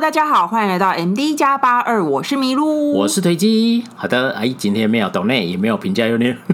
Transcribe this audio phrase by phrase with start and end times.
[0.00, 3.84] 大家好，欢迎来到 MD 加八二，我是麋鹿，我是推机。
[3.94, 6.34] 好的，哎，今天没有抖内，也没有评价优劣，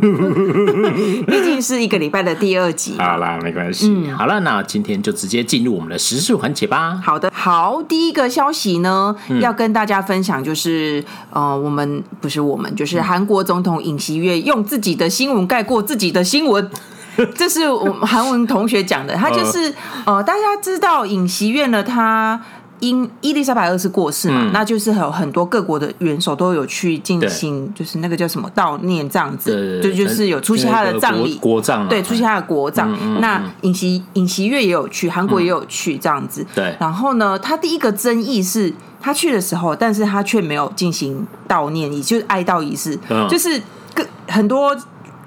[1.28, 2.96] 毕竟是一个礼拜的第二集。
[2.98, 3.88] 好啦，没关系。
[3.88, 7.00] 嗯、好了，那今天就直接进入我们的时事环节吧。
[7.04, 16.68] 好的，好，第一个消息呢，嗯、要跟大家分享，就是呃，我们不是我们，就是韩国总统尹锡悦用自己的新闻盖过自己的新闻。
[17.36, 19.72] 这是我们韩文同学讲的，他就是
[20.04, 22.40] 呃，大家知道尹锡悦呢，他。
[22.80, 32.92] 因伊丽莎白二世过世嘛，嗯、那就是有很多各国的元首都有去进行，就是那个叫什么悼念这样子，对，就就是有出席他的葬礼，国葬，对，出席他的国葬。
[32.92, 36.42] 嗯嗯、那尹锡尹锡悦也有去，韩国也有去这样子。
[36.42, 43.60] 嗯、对，然后呢，他第一个争议是他去的时候，但是他却没有进行悼念，也就是哀悼仪式，嗯、就是
[43.94, 44.76] 各很多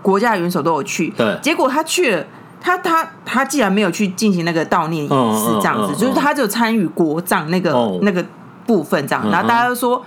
[0.01, 2.25] 国家的元首都有去，对，结果他去了。
[2.61, 8.23] 他他他既然没有去进行那个悼念仪式，这样子，就是他就参与国葬那个那个
[8.65, 10.03] 部分，这样，然后大家都说，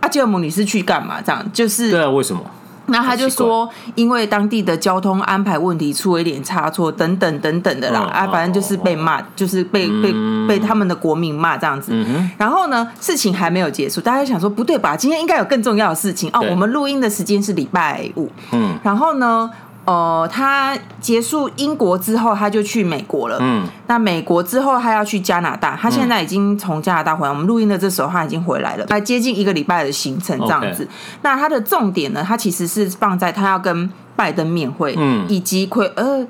[0.00, 1.20] 阿基尔姆你是去干嘛？
[1.20, 2.42] 这样就是对啊，为什么？
[2.88, 10.14] 那他就说，因为当地的交通安排问题出了一点差错，等等等等的啦，啊，反正就是被骂，就是被被
[10.46, 11.92] 被他们的国民骂这样子。
[12.38, 14.96] 然后呢，事情还没有结束，大家想说不对吧？
[14.96, 16.40] 今天应该有更重要的事情哦。
[16.48, 19.50] 我们录音的时间是礼拜五，嗯，然后呢？
[19.86, 23.38] 呃，他结束英国之后，他就去美国了。
[23.40, 25.76] 嗯，那美国之后，他要去加拿大。
[25.80, 27.32] 他现在已经从加拿大回来。
[27.32, 30.86] 我们录音的这时候，他已经回来了，来接近一个礼拜的行程这样子。
[31.22, 36.26] 那他的重点呢，他其实是放在他要跟拜登面会，嗯，以及亏呃，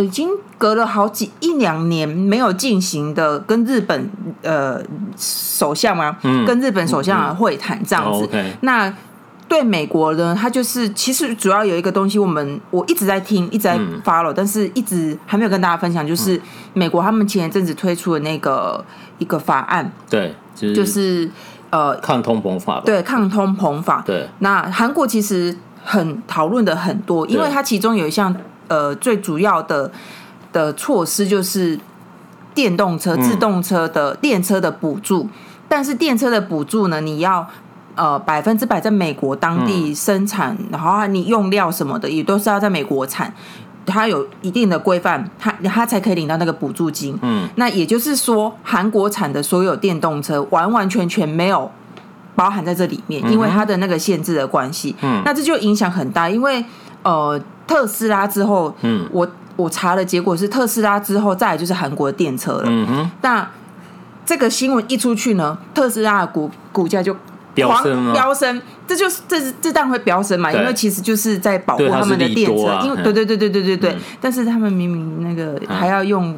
[0.00, 4.08] 已经隔了好几一两年没有进行的跟日本
[4.42, 4.80] 呃
[5.16, 6.16] 首相吗？
[6.22, 8.28] 嗯，跟日本首相的会谈这样子。
[8.30, 8.50] 嗯 okay.
[8.60, 8.94] 那
[9.54, 16.40] 对美国呢，它就是其实主要有一个东西，我们我一直在听，一直在 follow，嗯、但是一直还没有跟大家分享，就是
[16.72, 18.84] 美国他们前一阵子推出的那个
[19.18, 21.30] 一个法案，对，就是、就是、
[21.70, 24.28] 呃抗通膨法，对，抗通膨法，对。
[24.40, 28.34] 那韩国其实很讨论的很多，因为它其中有一项
[28.66, 29.92] 呃最主要的
[30.52, 31.78] 的措施就是
[32.52, 35.30] 电动车、自动车的电车的补助，嗯、
[35.68, 37.48] 但是电车的补助呢，你要。
[37.96, 43.32] 呃，百分之百在美国当地生产，嗯、然后你用料什么的也都是要在美国产，
[43.86, 47.16] 它有一定的规范，它它才可以领到那个补助金。
[47.22, 51.70] 嗯，那也就是说，韩国产的所有电动车完完全全没有
[52.34, 54.96] 包含在这里面，因为它的那个限制的关系。
[55.00, 56.64] 嗯，那这就影响很大，因为
[57.04, 62.64] 呃，特斯拉之后，嗯，我我查的结果是特斯拉之后再来就是韩国的电车了。
[62.66, 63.48] 嗯哼，那
[64.26, 67.16] 这个新闻一出去呢，特斯拉的股股价就。
[67.54, 76.36] 飙升，飙升，这就是这是这当然会飙升嘛，因为其实就是在保护他们的电车，因为对对对对对对对，但是他们明明那个还要用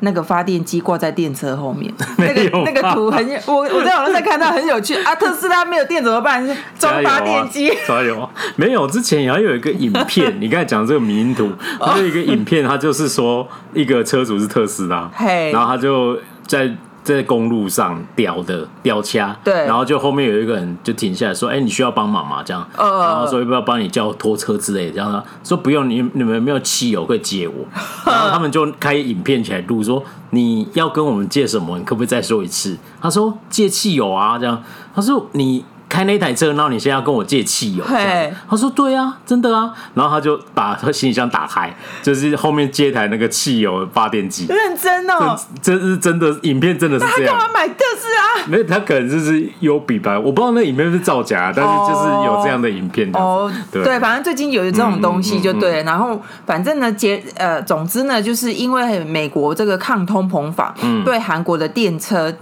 [0.00, 4.94] 那个发电机挂在电车后面， 那个那个图很有，我我在网上看到很有趣。
[5.02, 6.44] 啊，特斯拉没有电怎么办？
[6.78, 7.72] 装发电机？
[7.86, 8.30] 加油啊！
[8.56, 15.10] 没有，之前也有一个影片， 你刚才讲的这个迷因图，还有一个影片，它就是说一个车主是特斯拉，
[15.52, 16.74] 然后他就在。
[17.04, 27.54] 在公路上吊的吊掐，对，然后就后面有一个人就停下来说：“哎、欸，你需要帮忙吗？”这样，呃、然后说要不要帮你叫拖车之类的，这样说不用，你你们有没有汽油可以借我？
[28.10, 31.78] 然后他们就开影片起来录，说你要跟我们借什么？
[31.78, 32.76] 你可不可以再说一次？
[33.00, 34.62] 他说借汽油啊，这样，
[34.94, 35.64] 他说你。
[35.94, 37.84] 开那台车，然后你现在要跟我借汽油？
[37.84, 39.72] 对他说对啊，真的啊。
[39.94, 41.72] 然后他就把他行李箱打开，
[42.02, 44.46] 就是后面接台那个汽油发电机。
[44.48, 47.32] 认真哦，这是真的，影片真的是这样。
[47.32, 48.46] 他干嘛买特斯拉？
[48.48, 53.08] 没有，他可能就是有比吧，我不知道那影片是造假，但是就是有这样的影片。
[53.12, 55.84] 哦，对，对，反正最近有这种东西就对。
[55.84, 62.34] 然后反正呢，结呃，总之呢，就是因为美国这个抗通膨法，嗯，对韩国的电车、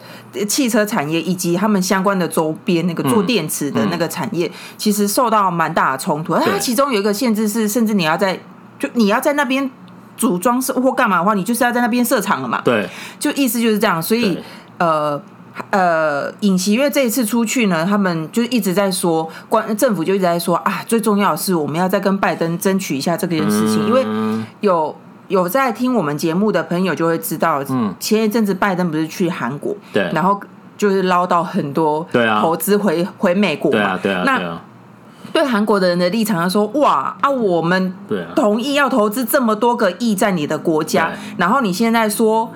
[0.49, 3.43] 汽车产业以及他们相关的周边那个做电。
[3.53, 8.39] 池的那个产业其实受到蛮大的冲突，它其中有一个限制是，甚至你要在
[8.79, 9.69] 就你要在那边
[10.17, 12.63] 组装设或干嘛的话，你就是要在那边设厂了嘛。
[12.65, 12.89] 对，
[13.19, 14.01] 就意思就是这样。
[14.01, 14.39] 所以
[14.79, 15.21] 呃
[15.71, 24.07] 呃，尹锡悦这一次出去呢，他们就一直在说，关政府就一直在说啊，最重要的是我们要再跟拜登争取一下这件事情，因为
[24.61, 24.97] 有
[25.29, 30.41] 有在听我们节目的朋友就会知道，嗯，前一阵子拜登不是去韩国，对，然后。
[30.75, 32.05] 就是捞到很多
[32.41, 34.59] 投资回回美国嘛，对啊，那
[35.33, 37.95] 对韩国的人的立场，他说哇啊，我们
[38.35, 42.51] 同意要投资这么多个亿在你的国家，然后你现在说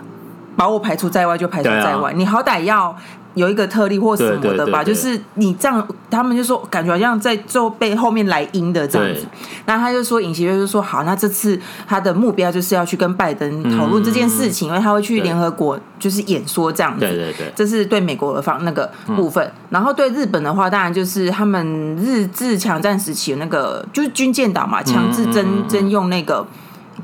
[0.57, 2.97] 把我排除在外就排除在外，你好歹要
[3.37, 9.27] 有一个特例或什么的吧，就是你这样，他们就说感觉好像在做背后面来阴的这样子。
[9.67, 17.01] 那他就说尹锡悦就说好，那这次他的目标就是要去跟拜登讨论这件事情，因为他会去联合国就是演说这样子。
[17.01, 19.53] 对对对，这是对美国的方那个部分。
[19.69, 26.47] 然后对日本的话，当然就是他们日治强战时期的那个就是军舰岛嘛，强制征征用那个。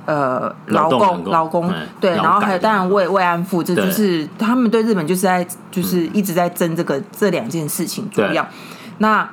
[0.04, 8.44] 呃，劳工，劳工，对，然后还有当然慰慰安妇，这就是他们对日本就是在就是一直在争这个这两件事情主要。
[8.98, 9.28] 那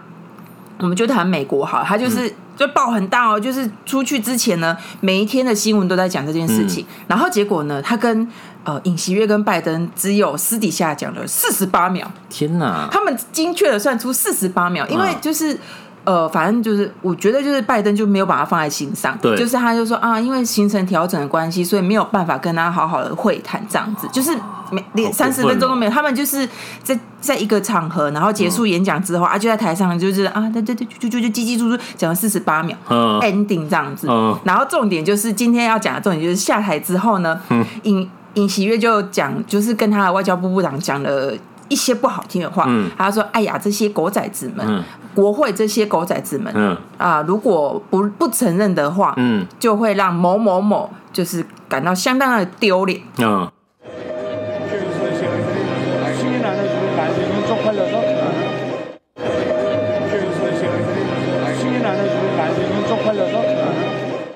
[0.79, 8.27] 我们就谈美国好，他就是就报很大哦，就是出去之前呢，每一天的新闻都在讲这件事情，然后结果呢，他跟
[8.63, 12.87] 呃尹锡悦跟拜登只有私底下讲了四十八秒，天哪！
[12.91, 15.57] 他们精确的算出四十八秒，因为就是。
[16.05, 24.35] 呃，反正就是，我觉得就是拜登就没有把他放在心上，对，就是他就说啊，因为行程调整的关系，所以没有办法跟他好好的会谈，这样子，就是
[24.71, 25.91] 没连三十分钟都没有。
[25.91, 26.47] 他们就是
[26.81, 34.07] 在在一个场合，然后结束演讲之后啊，就在台上就是啊，对对对，就就就叽叽喳喳讲了四十八秒嗯，ending 这样子。
[34.43, 37.39] 然后重点就是今天要讲的重点就是下台之后呢，
[37.83, 41.33] 尹尹喜月就讲，就是跟他的外交部部长讲了。
[41.69, 44.83] 一些不好听的话，嗯、他说：“哎呀，这些狗崽子们，嗯、
[45.15, 53.01] 国会这些狗崽子们，啊、嗯呃，如果不不承认的话，嗯、就会让某某某就是感到相当的丢脸。
[53.19, 53.49] 嗯”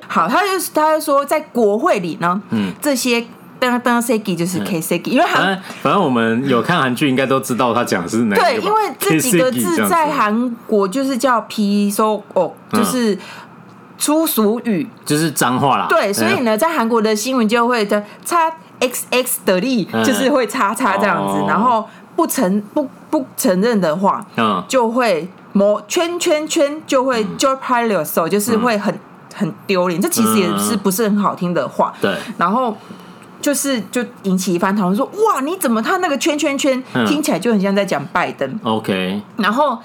[0.07, 3.25] 好，他就他就说，在国会里呢，嗯、这些。
[3.63, 8.41] 当当 Segi 就是 K Seki，因为韩反正我们有看韩剧，应该都知道他讲的是哪个。
[8.41, 13.17] 对，因为这几个字在韩国就是叫 Piso 哦，就是
[13.97, 15.85] 粗俗语，就是脏话啦。
[15.87, 18.51] 对，所以呢，在韩国的新闻就会的叉
[18.81, 21.87] XX 的力，就是会叉叉这样子，然后
[22.17, 28.93] 不承不不承认的话，嗯，就会抹圈圈圈，就会 j o p i l o s 就是会很
[29.33, 30.01] 很丢脸。
[30.01, 31.93] 这其实也是不是很好听的话。
[32.01, 32.75] 对，然后。
[33.43, 39.77] 就是就引起一番讨论，说哇，你怎么他那个圈圈圈听起来就很像在讲拜登？OK，然后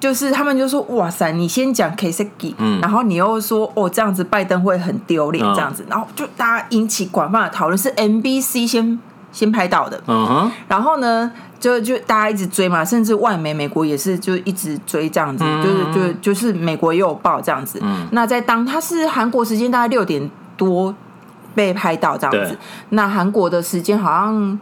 [0.00, 8.98] 就是他们就说哇塞，你先讲 Kaseki，嗯，然后你又说哦这样子拜登会很丢脸这样子，然后就大家引起广泛的讨论，是 NBC 先
[9.30, 11.30] 先拍到的，嗯哼，然后呢
[11.60, 20.94] 就就大家一直追嘛，甚至外媒美国也是就一直追这样子，就是就就是美国也有报这样子，嗯，那在当他是韩国时间大概六点多。
[21.54, 22.56] 被拍到这样子，
[22.90, 24.58] 那韩国的时间好像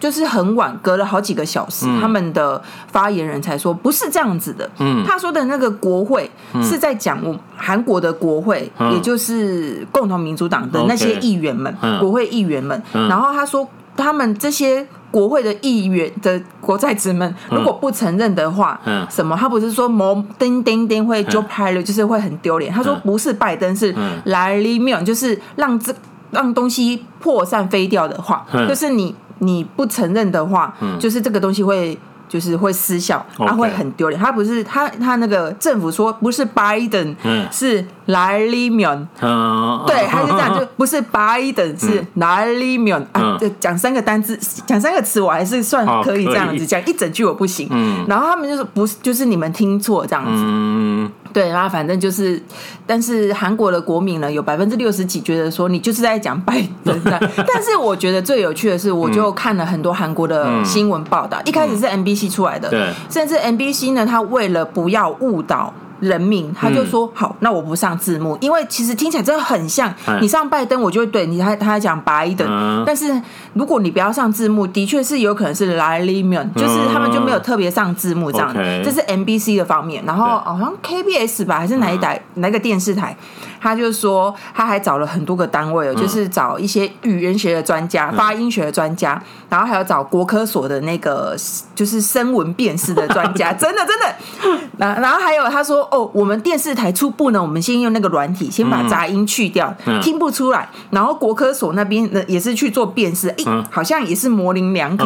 [0.00, 4.70] 就是很晚，隔了好几个小时，嗯、他们的发言人才说不是这样子的。
[4.78, 6.30] 嗯，他说的那个国会
[6.62, 12.80] 是在讲我韩国的国会，嗯、也就是共同民主党的那些议员们，嗯、国会议员们。
[12.92, 19.36] 嗯、然后他说，他们这些国会的议员的国在职们，如果不承认的话，嗯，什么？
[19.36, 22.72] 他不是说某叮叮叮会就拍了，就是会很丢脸。
[22.72, 23.92] 他说不是拜登，是
[24.26, 25.92] 莱利妙，就是让这。
[26.30, 31.98] 让东西破散飞掉的话，嗯、就是你你不承认的话，嗯、就是这个东西会
[32.28, 34.20] 就是会失效，他.会很丢脸。
[34.20, 43.38] 他不是他他那个政府说不是拜登，嗯、是莱利妙，嗯、对，他是这样，就 不是拜登，嗯、是莱利妙啊。
[43.58, 47.66] 讲三个单字，讲三个词，我还是算可以这样子讲，一整句我不行。
[47.70, 50.30] 嗯、然后他们就是不是，就是你们听错这样子。
[50.34, 52.42] 嗯对，然后反正就是，
[52.86, 56.98] 但是韩国的国民呢，有百分之六十几觉得说你就是在讲拜登。
[57.04, 61.86] 但是我觉得最有趣的是，我就看了很多韩国的新闻报道，嗯、一开始是
[62.18, 65.72] MBC 出来的，对，甚至 NBC 呢，他为了不要误导。
[66.00, 69.92] 人民，他就说好，那我不上字幕，因为其实听起来真的很像。
[70.20, 72.84] 你上拜登，我就会对你，他他讲拜登。
[72.86, 73.20] 但是
[73.54, 78.54] 如果你不要上字幕，的确是有可能是莱利妙，就是他们就没有特别上字幕这样。
[78.54, 83.16] 这是 NBC 的方面，然后好像 KBS 吧，还是哪一台哪个电视台？
[83.60, 91.36] 他就说他还找了很多个单位哦，就是找一些语言学的专家、发音学的专家，然后还有找国科所的那个
[91.74, 94.58] 就是声纹辨识的专家，真 的真的。
[94.76, 95.78] 然然后还有他说。
[95.90, 100.68] 哦，我们电视台初步呢，我们先用那个软体，先把杂音去掉，嗯、听不出来。
[100.90, 105.04] 然后国科所那边呢，也是去做辨识，哎，嗯、好像也是模棱两可。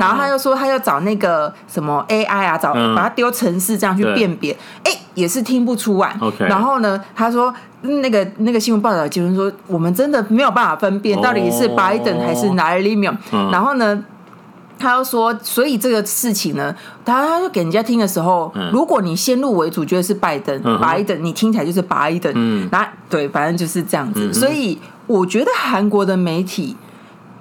[0.00, 6.16] 然后他又说，他要找那个什么 AI 啊，找、嗯、把它丢城市这样去辨别，哎对，也是听不出来。
[6.38, 7.52] 然后呢，他说
[7.82, 13.14] 那个那个新闻报道结论说，我们真的没有办法分辨到底是拜登还是莱利妙。
[13.32, 14.04] 嗯、然后呢？
[14.78, 24.26] 他又说，所以这个事情呢，他他就给人家听的时候，嗯、如果你先入为主觉得是拜登，拜登，你听起来就是拜登，嗯，那对，反正就是这样子。
[24.26, 24.76] 嗯、所以
[25.06, 26.76] 我觉得韩国的媒体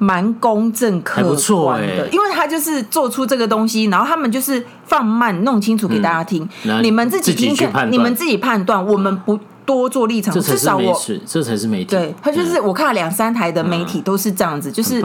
[0.01, 6.49] 蛮公正客观的，因为他就是做出这个东西，然后他们就是放慢弄清楚给大家听，
[6.81, 9.39] 你们自己听看，你们自己判断，我们不。
[9.63, 11.91] 多做立场，至少我这才是媒体。
[11.91, 14.99] 对，他就是我看了两三台的媒体都是这样子，就是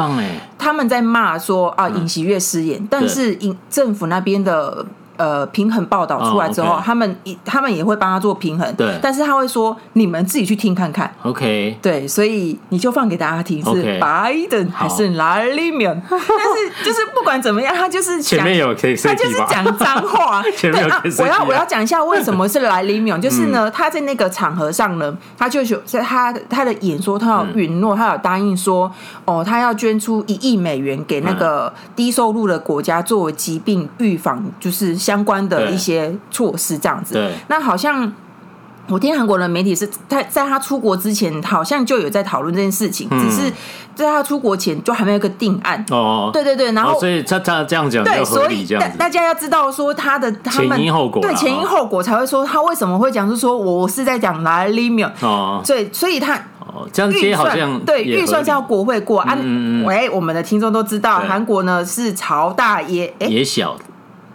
[0.59, 4.85] 他们在骂说啊，尹锡悦失言，但是尹政府那边的。
[5.17, 8.99] 呃，平衡报道出来之后，他们他们也会帮他做平衡，对。
[9.01, 11.79] 但是他会说，你们自己去听看看，OK。
[11.81, 15.97] 对，所以你就放给大家听，是拜登还是莱利妙？
[16.11, 20.43] 但是就是不管怎么样，他就是 前面有 K C，他就是讲脏话。
[20.55, 28.93] 前面有我要我要讲一下为什么是莱利妙，就是呢，他在那个场合上呢，他就有在他他的演说，他有允诺，他有答应说，
[29.25, 34.95] 哦，他要捐出一亿美元给那个低收入的国家作为疾病预防，就是。
[35.07, 37.15] 相关的一些措施，这样子。
[37.15, 38.13] 对，那好像
[38.89, 43.53] 我听韩国的媒体是在在他出国之前，好像就有在讨论这件事情，只是
[43.95, 45.85] 在他出国前就还没有一个定案。
[45.91, 59.39] 哦，对对对，然后所以他他这样讲，对，所以大大家要知道说他的前因后果，对前因后果才会说他为什么会讲，是说我是在讲莱利妙哦，对，所以他哦这样接好像对预算是要国会过啊。
[59.85, 63.77] 喂，我们的听众都知道，韩国呢是朝大野野小。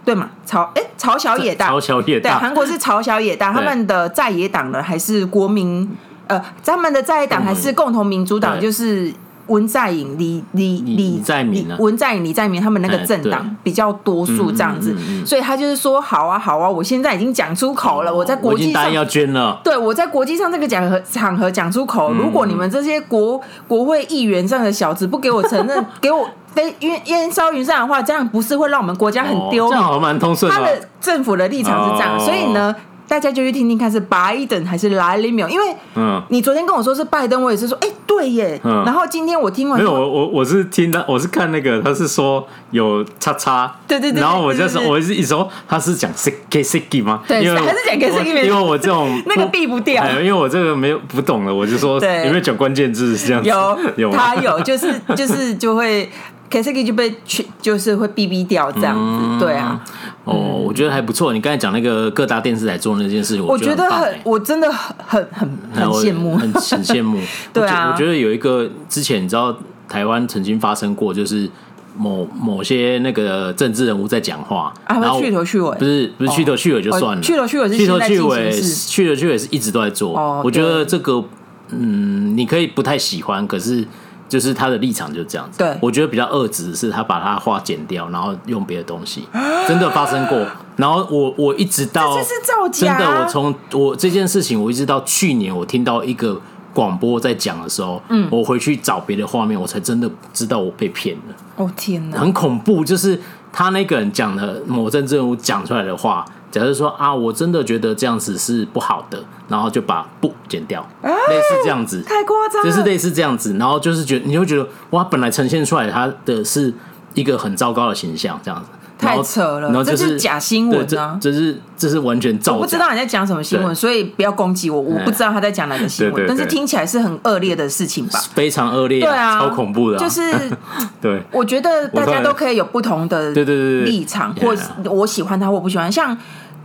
[0.04, 5.88] 对嘛，朝哎朝小野大，朝小野大，对，韩国是朝小野大，他们的在野党呢还是国民，
[6.26, 9.12] 呃，他们的在野党还是共同民主党，就是
[9.46, 26.28] 文在寅、李李李在明、文在寅、李在明他们那个政党比较多数这样子，所以他就是说，好啊好啊，我现在已经讲出口了，我在国际上要捐了，对，我在国际上这个讲和场合讲出口，如果你们这些国国会议员这样的小子不给我承认， 给我。
[26.54, 29.70] 非烟烟消云散的话，这样不是会让我们国家很丢脸？
[29.70, 30.50] 这样好蛮通顺。
[30.50, 32.74] 他的政府的立场是这样，所以呢，
[33.08, 35.48] 大家就去听听看是拜登还是莱利妙。
[35.48, 38.60] 因为，嗯，你昨天跟我说是拜登，我也是说，哎，对耶。
[38.64, 44.20] 然后今天我听完，没有我我我是听到我是看那个他是说有叉叉，对对对。
[44.20, 47.22] 然后我就说我是一说他是讲 siki siki 吗？
[47.26, 48.44] 对，还是讲 siki siki？
[48.44, 53.48] 因为我这种 那个避不掉，因为我这个没有不懂了，我就说有没有讲关键字是这样子？
[53.48, 56.08] 有有，他有，就是就是就会。
[56.52, 59.82] K C K 就被去，就是会哔哔掉这样子，嗯、对啊。
[60.24, 61.32] 哦，嗯、我觉得还不错。
[61.32, 67.18] 你刚才讲那个各大电视台做那件事情，我觉得很，很我真的很很很羡慕，很很羡慕。
[67.54, 69.56] 对啊我，我觉得有一个之前你知道
[69.88, 71.48] 台湾曾经发生过，就是
[71.96, 80.18] 某某些那个政治人物在讲话，啊，然后去头去尾，不是不是去头去尾就算了，哦、去头去尾去头去尾去头去尾是一直都在做。
[80.18, 81.24] 哦、我觉得这个
[81.70, 83.86] 嗯，你可以不太喜欢，可是。
[84.32, 89.28] 就是他的立场就是这样子，对，我觉得比较恶质是他把他话剪掉，然后用别的东西，
[89.68, 90.46] 真的发生过。
[90.76, 96.40] 然后我我一直到这是造假，真的，我从我这件事情，我一直到去年我听到一个
[96.72, 101.34] 广播在讲的时候，嗯，我回去找别的画面，我才真的知道我被骗了。
[101.56, 103.20] 哦天哪，很恐怖，就是
[103.52, 106.24] 他那个人讲的某政治人物讲出来的话。
[106.52, 109.18] 假设说啊，我真的觉得这样子是不好的，
[109.48, 116.72] 然后就把不剪掉，类似这样子，太夸张，就是类似这样子，然后就是觉得你会觉得哇，本来呈现出来它的是
[117.14, 118.68] 一个很糟糕的形象，这样子。
[118.98, 121.18] 太扯了，然后这是假新闻啊！
[121.20, 122.54] 这是这是完全造。
[122.54, 124.80] 我不知道你在讲什么新闻，所以不要攻击我。
[124.80, 128.20] 我不知道他在讲哪个新闻，但是听起来是很恶劣的事情吧？
[128.32, 129.98] 非常恶劣，对啊，超恐怖的。
[129.98, 130.20] 就是
[131.02, 134.54] 对，我觉得大家都可以有不同的对对对立场，或
[134.88, 135.90] 我喜欢他或不喜欢。
[135.90, 136.16] 像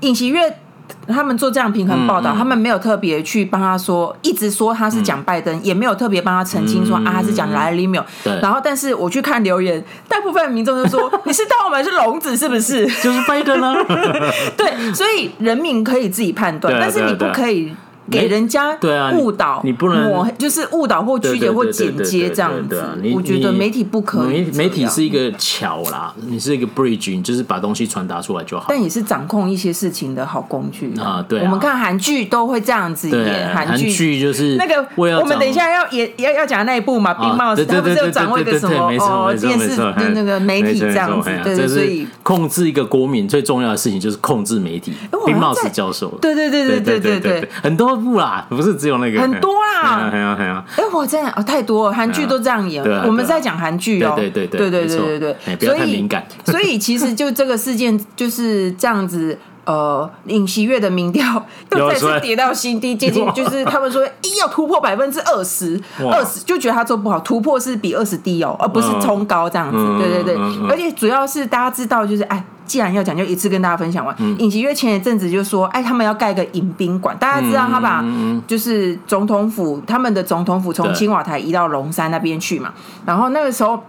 [0.01, 0.57] 尹锡悦。
[1.05, 8.03] 他们做这样平衡报道，嗯嗯、他们没有特别去帮他说，一直说他是讲拜登，嗯、也没有特别帮他澄清说、嗯、啊他是讲莱利缪。
[8.23, 8.33] 对。
[8.41, 13.75] 然后，但是我去看留言，大部分民众就说：“你是当我们是聋子是不是？”就是拜登啊。
[14.55, 17.73] 对，所以人民可以自己判断，但是你不可以。
[18.09, 22.83] 给人家对啊误导，你不能就是误导或曲解或剪接这样子。
[23.13, 24.43] 我觉得媒体不可以。
[24.53, 28.65] 媒体是一个桥啦，你是一个 bridge，你就是把东西传达出来就好。
[28.69, 31.23] 但也是掌控一些事情的好工具啊。
[31.27, 33.55] 对，我们看韩剧都会这样子演。
[33.55, 41.29] 韩剧就是那个，我们等一下要演要要讲那一部嘛，《冰帽》他不是有掌握一个什么哦电视的那个媒体这样子。
[41.43, 44.93] 对对，所以控制一个国民最重要的事情就是控制媒体。
[45.25, 46.07] 冰帽是教授。
[46.21, 48.75] 对对对对对对对，很多部啦，不是。
[48.77, 50.63] 只有那个很多啦，很啊！
[50.77, 52.83] 哎，我真的哦，太多了，韩剧都这样演。
[53.05, 56.23] 我们在讲韩剧哦，对对对对对对对对所以敏感。
[56.45, 69.77] 所以其实就这个事件就是这样子，呃，尹锡悦的民调又再次跌到新低，接近就是他们说一 要突破百分之二十，二十就觉得他做不好，突破是比二十低哦，而不是冲高这样子。
[69.77, 70.35] 嗯、对对对，
[70.69, 74.15] 而且主要是大家知道，就是哎，既然要讲，就一次跟大家分享完。
[74.39, 78.01] 尹锡悦前一阵子就说，哎，他们要盖个迎宾馆，大家知道他把
[78.47, 82.71] 就是总统府，他们的总统府从青瓦台移到龙山那边去嘛，
[83.05, 83.83] 然后那个时候。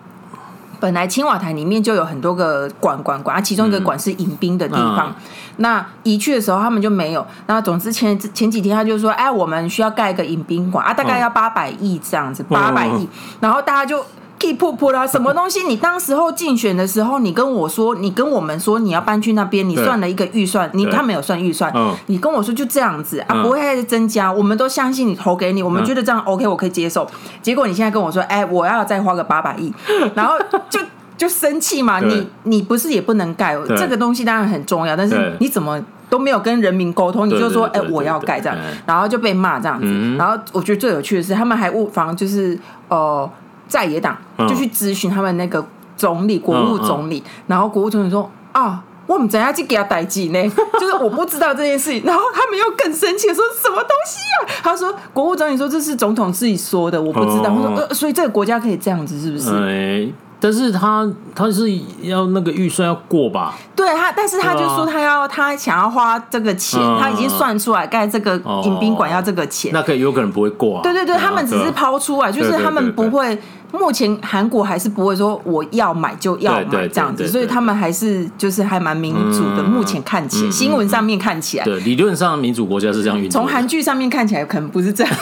[0.80, 5.08] 本来青瓦台里面就有很多个馆馆馆，啊，其中一个馆是迎宾的地方。
[5.11, 5.14] 嗯、
[5.56, 7.26] 那移去的时候，他们就没有。
[7.47, 13.08] 那总之前前几天他就说，哎，我们需要盖一个迎宾馆啊，大概要八百亿这样子，八百亿。
[13.40, 14.04] 然后大家就。
[14.38, 15.62] 噗噗啦，什么东西？
[15.64, 21.73] 你当时候竞选的时候，你跟我说，你跟我们说你要搬去那边，你算了一个预算，你他没有算预算，
[22.07, 27.07] 你跟我说就这样子啊，不会再增加，我们都相信你投给你，我们觉得这样 OK，我可以接受。
[27.42, 29.73] 结果你现在跟我说，哎，我要再花个八百亿，
[30.14, 30.35] 然后
[30.71, 30.80] 就
[31.16, 32.00] 就生气嘛？
[32.00, 40.16] 你你不是也不能盖这个东西，当然很重要，但是你怎么都没有跟人民沟通，你就说哎我要盖这样，然后就被骂这样子。
[40.16, 43.28] 然后我觉得最有趣的是，他们还误防就是呃。
[43.69, 45.65] 在野党就去咨询他们那个
[45.97, 50.43] 总理、国务总理，然后国务总理说：“啊，我们怎样去给他代志呢？
[50.81, 54.61] 就是我不知道这件事情。”然后他们又更生气，说什么东西啊？
[54.63, 61.69] 他说：“国务总理说这是总统自己说的，我不知道。”他说：“呃，所以这个国家可以这样子，是不是？”但是他他是
[62.01, 63.57] 要那个预算要过吧？
[63.75, 70.83] 对他，但是他就说他要他想要花这个钱，他已经算出来盖这个迎宾馆要这个钱，那可以有可能不会过啊。
[70.85, 73.37] 对对对，他们只是抛出来，就是他们不会。
[73.73, 79.63] 目前韩国还是不会说我要买就要买这样子，所以他们还是就是还蛮民主的。
[79.63, 83.41] 目前看起来，新闻上面看起来，对，理论上民主国家是这样运作。
[83.41, 85.13] 从韩剧上面看起来可能不是这样。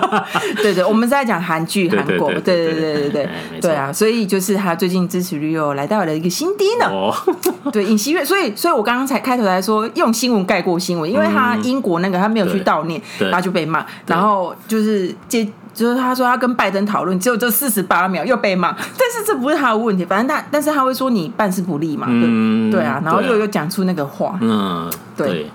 [0.62, 3.28] 对对，我们在讲韩剧，韩国，对对对对对对，
[3.60, 6.90] 对啊，所以就是他最近支持率又来到了一个新低呢。
[7.70, 15.46] 对，尹锡悦，所以所以我刚刚才开头来说用新闻盖过新闻，因为他英国那个他没有去悼念，他就被骂，然后就是接。
[15.80, 25.50] 就是他说他跟拜登讨论，只有这四十八秒又被骂，但是这不是他的问题，反正他，但是他会说你办事不力嘛，嗯、对，对啊，然后又又讲出那个话，嗯，对，对，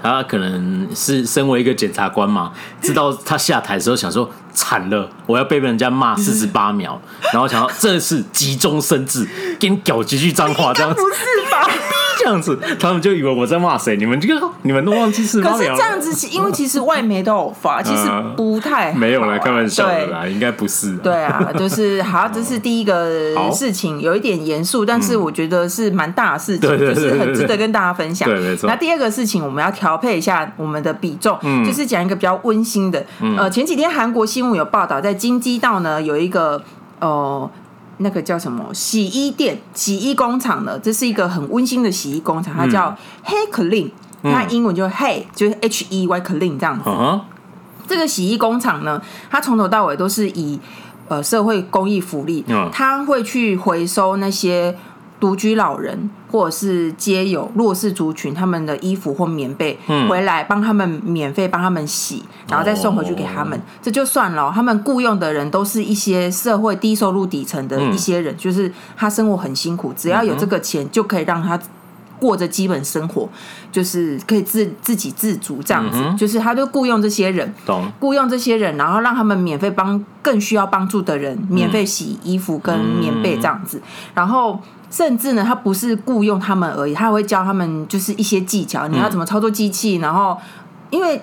[0.00, 7.00] 他可能是身为一个检察官嘛，知道他下台的时候想说惨了，我要被人家骂 四十八秒，
[7.32, 9.28] 然后想到这是急中生智，
[9.58, 11.68] 给你搞几句脏话这样子，不是吧？
[12.18, 13.96] 这样子，他们就以为我在骂谁？
[13.96, 15.40] 你们这个，你们都忘记是。
[15.40, 18.98] 可是这样子，因为其实外媒都有发， 其实不太好。
[18.98, 20.96] 没有来开玩笑的啦，应该不是。
[20.98, 28.28] 对啊，就是 好，这是第一个事情，有一点严肃，但是我觉得是蛮大的事情，就是很值得跟大家分享。
[28.28, 28.68] 对，没错。
[28.68, 33.04] 那第二个事情，我们要调配一下我们的比重，就是讲一个比较温馨的。
[33.36, 36.62] 呃，前几天韩国新闻有报道，在京畿道呢有一个
[37.00, 37.50] 呃。
[37.98, 40.78] 那个叫什么洗衣店、洗衣工厂呢？
[40.78, 43.90] 这是一个很温馨的洗衣工厂，它叫 Hey Clean，
[44.22, 46.88] 它英文就 Hey，就是 H E Y Clean 这样子。
[46.88, 47.20] Uh.
[47.86, 50.58] 这个洗衣工厂呢，它从头到尾都是以
[51.08, 54.76] 呃社会公益福利，它会去回收那些。
[55.24, 64.52] 独居老人或者是街友弱势族群，他们的衣服或棉被回来帮他们免费帮他们洗，然后再送回去给他们，这就算了。
[64.54, 71.58] 他们雇佣的人都是一些社会低收入底层的一些人，就是他生活很辛苦，只要有这个钱就可以让他
[72.20, 73.26] 过着基本生活，
[73.72, 75.98] 就是可以自自给自足这样子。
[76.18, 77.54] 就是他就雇佣这些人，
[77.98, 83.80] 雇佣这些人，然后让他们免费帮更需要帮助的人免费洗衣服跟棉被这样子，
[84.12, 84.60] 然后。
[84.94, 89.96] 甚至呢，他不是雇佣他们而已，他会教他们就是一些技巧，你要怎么操作机器。
[89.96, 90.38] 然后，
[90.90, 91.20] 因为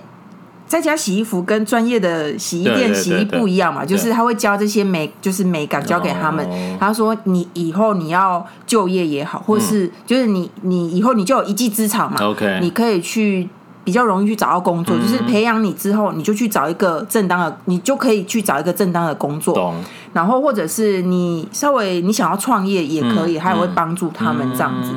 [0.67, 6.45] 在家洗衣服跟专业的洗衣店洗衣不一样嘛，就是他会教这些美，就是美感教给他们。
[6.77, 13.47] 他说：“你以后你要就业也好，或是就是你你以后你就有一技之长嘛，OK，你可以去。”
[13.83, 19.53] 比较容易去找到工作，就是培养你之后，你就去找一个正当的，你就可以去找一个正当的工作。
[19.53, 19.75] 懂。
[20.13, 24.91] 然后或者是你稍微你想要创业也可以，他也会帮助他们这样子。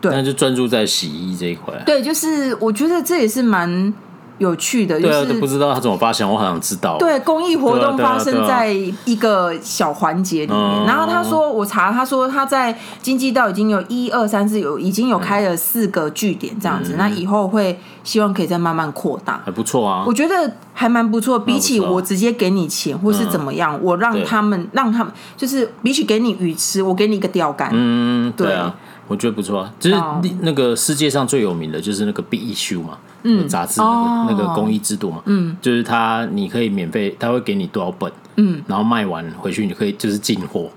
[0.00, 1.74] 对，那就专注在洗衣这一块。
[1.84, 3.92] 对，就是我觉得这也是蛮。
[4.40, 6.96] 有趣的，就不知道他怎么发现，我好想知道。
[6.98, 8.72] 对，公益活动发生在
[9.04, 10.86] 一个小环节里面。
[10.86, 16.94] 然后他说，我查，他说他在经济道已经有一二三四有已经有开了四个据点这样子。
[16.96, 20.04] 那以后会希望可以再慢慢扩大，还不错啊。
[20.06, 27.68] 我觉得还蛮不错，比起我直接给你钱或是怎么样，我让他们让他们就是比起给你鱼吃，我给你一个钓竿。
[27.74, 28.74] 嗯，对啊，
[29.10, 29.74] 我觉得不错啊。
[29.78, 29.96] 就是
[30.40, 32.96] 那个世界上最有名的就是那个 Big Issue 嘛。
[33.22, 40.70] 嗯，杂志那个那个公益制度嘛，嗯，就是他你可以免费，他会给你多少本，嗯，然后卖完回去你可以就是进货，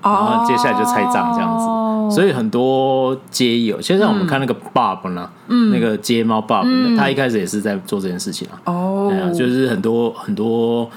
[0.00, 8.62] 然后接下来就拆账这样子，所以很多街友，现在我们看那个 Bob 呢，嗯，那个街猫 Bob，嗯，他一开始也是在做这件事情啊。
[8.66, 10.88] 哦，就是很多很多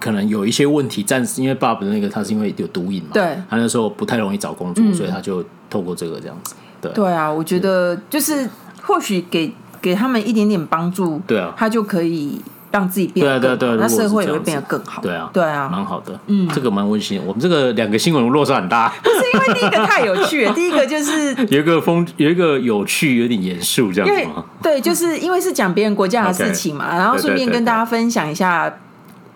[0.00, 6.54] 可能有一些问题，暂时因为 Bob 的那个他是因为有毒瘾嘛，对，他那时候不太容易找工作，所以他就透过这个这样子。
[6.82, 8.50] 对，对啊，我觉得就是
[8.82, 12.42] 或许给给他们一点点帮助，对啊，他就可以。
[12.72, 15.02] 让自己变得更好，对对对，那社会也会变得更好。
[15.02, 16.16] 对啊，对啊，蛮好的。
[16.28, 17.20] 嗯，这个蛮温馨。
[17.26, 24.44] 我们这个两个新闻落差很大，不是因为第一个太有趣了， 第一个就是有一个风，有一个有趣，有点严肃这样子吗？
[24.62, 28.72] 对，就是因为是讲别人国家的事情嘛， 然后顺便跟大家分享一下。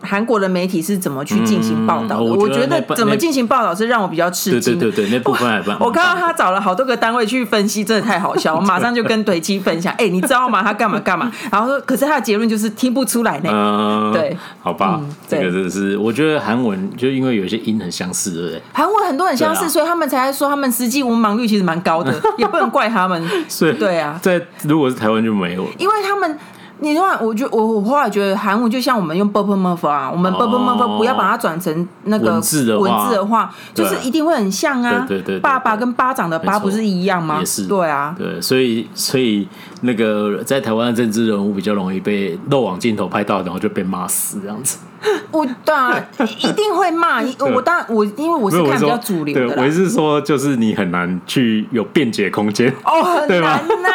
[0.04, 2.22] 韩国的媒体是怎么去进行报道的？
[2.22, 4.78] 我觉得怎么进行报道是让我比较吃惊。
[4.78, 8.54] 对对对，那部分还我看到他找了好多个单位去分析，真的太好笑。
[8.54, 10.62] 我马上就跟怼七分享，哎，你知道吗？
[10.62, 11.30] 他干嘛干嘛？
[11.50, 14.10] 然后说，可是他的结论就是听不出来呢。
[14.12, 18.62] 对，好吧，这个真的是，我觉得韩文就因为有些音很相似，对不对？
[18.72, 23.22] 韩文很多很相似，所以他们才说他们实际文盲率其实蛮高的，也不能怪他们。
[23.48, 26.38] 所以对啊，在如果是台湾就没有，因为他们。
[26.84, 35.04] 你的话，我就我我后来觉得韩文就像我们用 bubble m u f f 啊，我们 bubble m u f f 不要把它转成那个文字的文字的话，就是一定会很像啊。
[35.08, 37.38] 对对对，爸爸跟巴掌的巴不是一样吗？
[37.40, 37.66] 也是。
[37.66, 38.14] 对啊。
[38.18, 39.48] 对，所以所以
[39.80, 44.78] 那个在台湾的政治人物比较容易被漏网镜头拍到，然后就被骂死这样子。
[45.30, 46.02] 我对然
[46.38, 47.20] 一定会骂，
[47.54, 53.90] 我当然我因为我是看比较主流的我意思是说，就是你很难去有辩解空间哦，很难呐、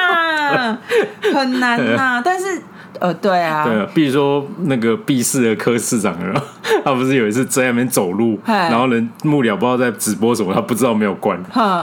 [0.56, 0.78] 啊，
[1.34, 2.22] 很难呐、啊。
[2.24, 2.62] 但是
[3.00, 6.16] 呃，对啊，对啊，比如说那个 B 市的科市长，
[6.84, 11.40] 他不是有一次在那边走路，然后人幕僚不知道在直播什么，他不知道没有关，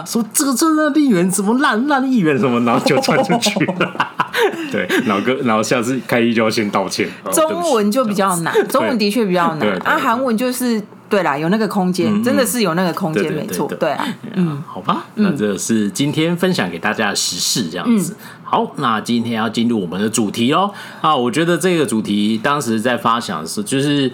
[0.07, 4.07] 说这个这那议员怎么烂烂议员什么，然后就传出去了。
[4.71, 7.09] 对，然后哥，然后下次开议就要先道歉。
[7.33, 10.83] 中文就比较难，中文的确比较难，啊，韩文就是。
[11.09, 13.69] 对啦，有那个空间，真的是有那个空间，没错。
[13.79, 18.17] 对啊，嗯，好吧，那这是今天分享给大家的时事，这样子。
[18.43, 20.73] 好，那今天要进入我们的主题哦。
[21.01, 24.11] 啊，我觉得这个主题当时在发想的时候，就是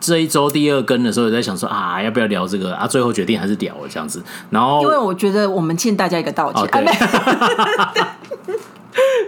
[0.00, 2.86] 这一周第二更的时候，也在想说啊，要不要聊这个啊？
[2.86, 4.22] 最后决定还是聊了这样子。
[4.50, 6.68] 然后，因为我觉得我们欠大家一个道歉。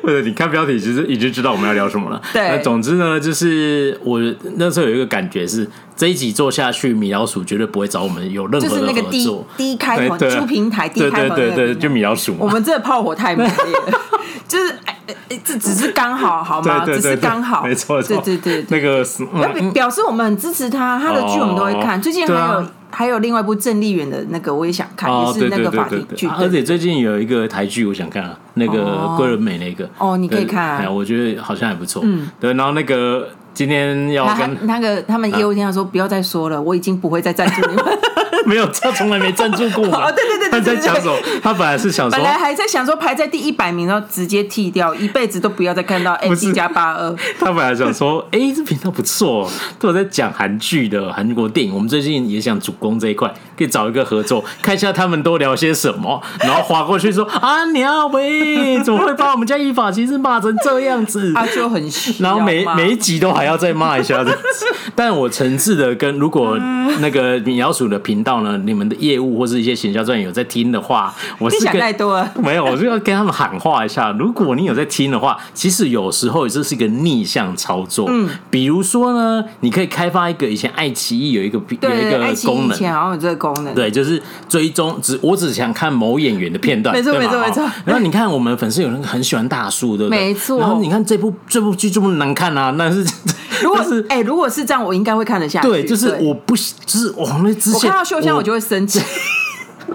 [0.02, 2.22] 或者 你看标题，其实已经知道我们要聊什么了。
[2.33, 4.20] 对，那总之呢，就是我
[4.57, 8.87] 那时候有一个感觉是，这一集做下去，米老鼠绝对不会找我们有任何的合作。
[8.87, 12.37] 就是那个低低开头，猪平台低开头，对对对，就米老鼠。
[12.39, 13.55] 我们这个炮火太猛烈
[13.91, 14.01] 了，
[14.47, 14.99] 就是哎
[15.31, 16.85] 哎，这只是刚好好吗？
[16.85, 19.03] 只是刚好，没错，对对对，那个
[19.41, 22.01] 表表示我们很支持他，他的剧我们都会看。
[22.01, 22.67] 最近还有。
[22.89, 26.27] 还有另外一部郑丽媛的那个，我也想看，也是那个法庭剧。
[26.29, 29.87] 而且最近有一个台剧，我想看啊，那个桂纶镁那个。
[29.99, 32.01] 哦，你可以看，我觉得好像还不错。
[32.07, 37.85] 嗯，对，然后那个今天要跟那个他们业务听他说，不要再说了，我已经不会再赞助你们。
[38.45, 39.87] 没有，他从来没赞助过。
[39.90, 41.16] 哦，对对对，他在讲什么？
[41.42, 47.16] 他本来是想说，本来还在想说排在第一百名，然后直接剃掉，一辈子都不要再看到 S 加八二。
[47.40, 51.75] 他本来想说，哎，这频道不错，都有在讲韩剧的韩国电影。
[51.75, 61.33] 我们最近也想主攻这一块，可以找一个合作，看一下他们都聊些什么， 然后划过去说啊，鸟喂，怎么会把我们家依法其实骂成这样子？
[61.35, 61.83] 他就很，
[62.21, 64.33] 然后每每一集都还要再骂一下子。
[64.95, 66.57] 但我诚挚的跟，如果
[67.01, 68.37] 那个米老鼠的频道。
[68.37, 72.31] 呢，你们的业务或是一些行销专员有在听的话， 我是想太多了。
[72.37, 74.12] 没有，我就要跟他们喊话一下。
[74.19, 78.07] 如果你有在听的话，其实有时候这是一个逆向操作。
[78.11, 87.65] 嗯，比如说呢，你可以开发一个以前爱奇艺有一个有一个功能，以前好像有这个功能，对，就是追踪只我只想看某演员的片段，没错没错没错。
[87.85, 90.19] 然后你看我们粉丝有人很喜欢大叔，对不对？
[90.19, 90.59] 没错。
[90.59, 93.05] 然后你看这部这部剧这么难看啊，那是
[93.63, 95.69] 如果是 哎，如果是这样，我应该会看得下去。
[95.69, 99.01] 对，就是我不就是我们之前我看到秀香，我就会生气。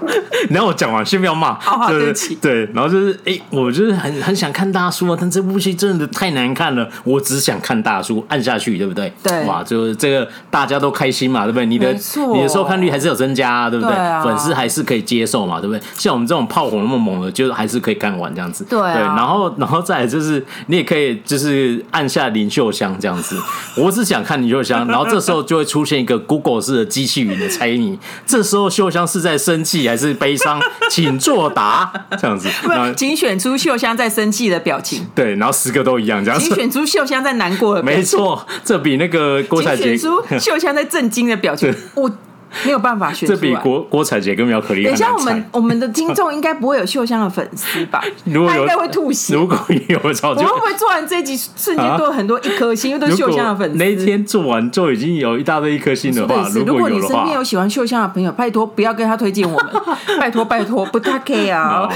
[0.50, 1.58] 然后我讲完，先不要骂。
[1.88, 9.12] 对不起对，然后就是，哎，我就是很很想看大叔啊，但这部戏真的太难看了，我只想看大叔，按下去，对不对？
[9.22, 11.66] 对，哇，就是这个大家都开心嘛，对不对？
[11.66, 11.92] 你的
[12.34, 13.94] 你的收看率还是有增加，啊对不对？
[14.24, 15.82] 粉丝还是可以接受嘛，对不对？
[15.94, 18.64] 像我们这种炮火那么猛的，就还是可以看完这样子。
[18.64, 23.36] 对，然后然后再来就是，你也可以就是按下林秀香这样子，
[23.76, 29.81] 我只想看林秀香，然后这时候就会出现一个 Google 式的机器语的猜谜，这时候秀香是在生气。
[29.88, 31.92] 还是悲伤， 请作答。
[32.20, 32.48] 这样子，
[32.96, 35.06] 请选出秀香在生气的表情。
[35.14, 36.46] 对，然后十个都一样，这样子。
[36.46, 38.00] 请选出秀香在难过的表情。
[38.00, 39.96] 没错，这比那个郭采洁。
[39.96, 41.74] 请选出秀香在震惊的表情。
[41.94, 42.10] 我
[42.64, 43.28] 没有办法选。
[43.28, 44.84] 这比郭郭采洁跟苗可丽。
[44.84, 48.02] 等一下，我们我们的听众应该不会有秀香的粉丝吧？
[48.24, 49.34] 如果有他应该会吐血。
[49.34, 49.56] 如果
[49.88, 53.76] 有，我们会不会做完这一集瞬间都有很多一颗星，因为都是秀香的粉丝？
[53.76, 59.72] 那一天做完就已经有一大堆一颗星的话，如果你身边有喜欢秀香的朋友，拜托不要跟他推荐我们，
[60.20, 61.88] 拜托拜托，不太可以啊。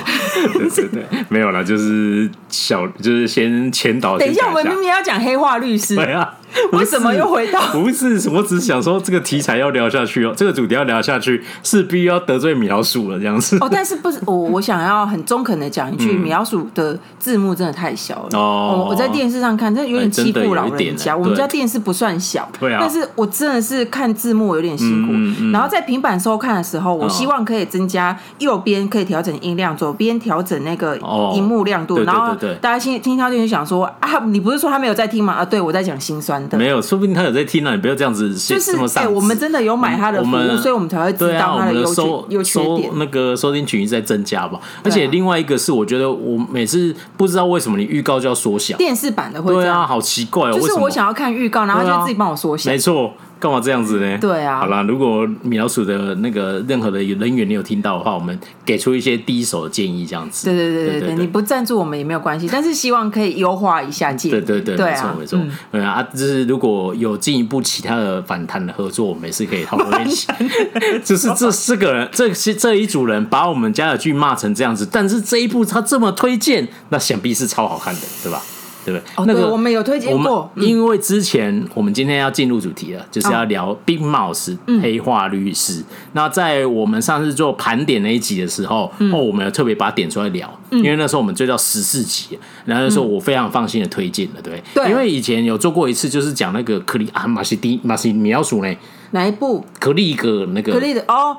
[0.52, 4.18] 对对对，没有了，就是小，就是先前导。
[4.18, 5.94] 等一下，我们明明要讲黑化律师。
[5.96, 6.34] 对啊。
[6.72, 7.60] 为什么又回到？
[7.72, 13.56] 不是，我只是想说这个题材要聊下去哦，这个主题要聊下去，势必要得罪米老鼠了这样子。
[13.60, 18.86] 哦，但是不是 我我想要很中肯的讲一句，米老鼠的字幕真的太小了哦。
[18.88, 21.16] 我在电视上看，真的有点欺负老人家。
[21.16, 25.50] 我们家电视不算小，对啊，但是我真的是看字幕有点辛苦。
[25.52, 30.96] 然后在平板收看的时候，我希望可以增加右边可以调整音量，左边调整那个
[31.34, 32.02] 荧幕亮度。
[32.04, 35.32] 然后大家听听到就想说啊，你不是说他没有在听吗？
[35.32, 36.45] 啊，对我在讲心酸。
[36.52, 37.72] 没有，说不定他有在听呢。
[37.72, 42.90] 你不要这样子，就是哎，我们真的有买他的服务，所以我们才会知道他的优优缺点。
[42.94, 44.60] 那个收听群一直在增加吧。
[44.82, 50.52] 而且另外一个是，我觉得我每次不知道为什么你预告就要缩小，电视版的会，对啊，好奇怪哦。
[50.52, 52.70] 就是我想要看预告，然后他就自己帮我缩小。
[52.70, 53.12] 没错。
[53.38, 54.16] 干嘛这样子呢？
[54.18, 60.46] 对啊，好啦，如果米老鼠的那个任何的人员你有听到的话，我们给出一些第一手的建议，这样子。
[60.46, 64.40] 对对对对对，你不赞助我们也没有关系，但是希望可以优化一下建议。
[64.40, 65.38] 对对对，没错没错。
[65.70, 70.34] 对啊，就是如果有进一步其他的反弹的合作，我们也是可以讨论一下。
[71.04, 78.42] 就是这四个人，这些这一组人把我们家的剧骂成这样子，但是这一部他这么推荐，那想必是超好看的，对吧？
[78.86, 79.12] 对不对？
[79.16, 80.48] 哦，那个我们有推荐过。
[80.54, 85.82] 因为之前我们今天要进入主题了，就是要聊 Big Mouse 黑化律师。
[86.12, 94.90] 那在我们上次做盘点那一集的时候，哦，我们有特别把它点出来聊，因为那时候我们追到十四集，然后那时候我非常放心的推荐了，对不对？
[94.90, 98.72] 因为以前有做过一次，就是讲那个克里啊马西迪马西米老鼠呢，
[99.10, 99.64] 哪一部？
[99.80, 100.72] 克利格那个？
[100.72, 101.36] 克利的哦。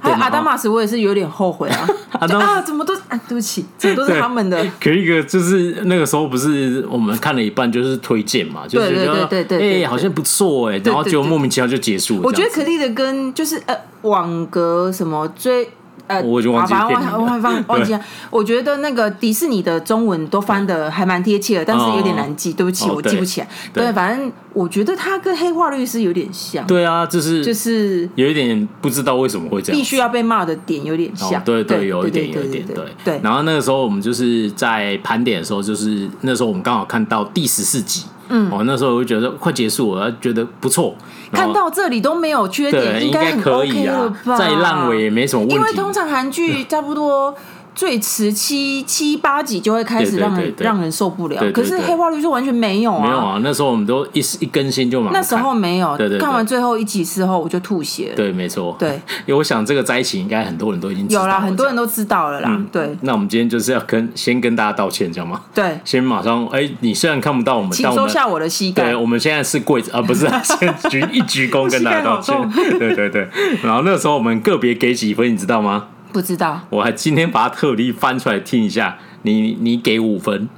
[0.00, 1.88] 还有阿达玛斯，我也是有点后悔啊！
[2.18, 4.64] 啊，怎么都啊，对不起，怎么都是他们的？
[4.80, 12.20] 可一个就是那个时候不是我们看了一半就是推荐嘛，就是觉得哎，好像不错哎，然后就莫名其妙就结束了。
[12.24, 15.68] 我觉得可丽的跟就是呃网格什么追。
[16.06, 18.00] 呃，我就忘记忘忘忘记了。
[18.30, 23.48] 我觉得那个迪士尼的中文都翻的还蛮贴切的，但是有点难记，对不起，我记不起来。
[23.72, 26.66] 对，反正我觉得他跟黑化律师有点像。
[26.66, 31.42] 对啊，就是就是有一点不知道为什么会这样，必须要被骂的点有点像。
[31.44, 33.20] 对对，有一点有一点对对。
[33.22, 38.04] 然后那个时候我们就是在盘点的时候，就是那时候我们刚好看到第十四集。
[38.28, 40.94] 嗯，哦，那时候我就觉得快结束了，觉得不错。
[41.32, 44.36] 看到这里都没有缺点，应该可以了吧？
[44.36, 45.54] 再烂尾也没什么问题。
[45.54, 47.34] 因为通常韩剧差不多。
[47.76, 55.20] 最迟七七八集就会开始让人让人受不了，可是黑化率是完全没有啊，没有啊，那时候我们都一一更新就马上。
[55.20, 58.16] 那时候没有，对对看完最后一集之后我就吐血了。
[58.16, 62.58] 对，没错，对， 因为我想这个灾情应该很多人都已经有啦，很多人都知道了啦。
[62.72, 65.42] 对，那我们今天就是要跟先跟大家道歉，知道吗？
[65.54, 68.84] 对，先马上哎，你虽然看不到我们，请收下我的膝盖。
[68.84, 72.34] 对，我们现在是跪着啊，不是 先鞠一鞠躬跟大家道歉。
[72.78, 73.28] 对对对，
[73.62, 75.88] 然后那时候我们个别给几分，你知道吗？
[76.16, 78.96] 不知道，我还今天把它特地翻出来听一下。
[79.20, 80.48] 你你给五分，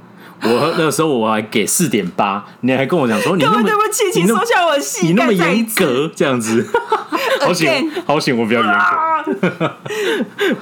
[0.41, 6.65] 我那时候我还给四点八，你还跟我讲说你那么对不起，请收下我的膝盖，你那么严格这样子，
[7.41, 8.73] 好险好险，我比较严
[9.49, 9.75] 格，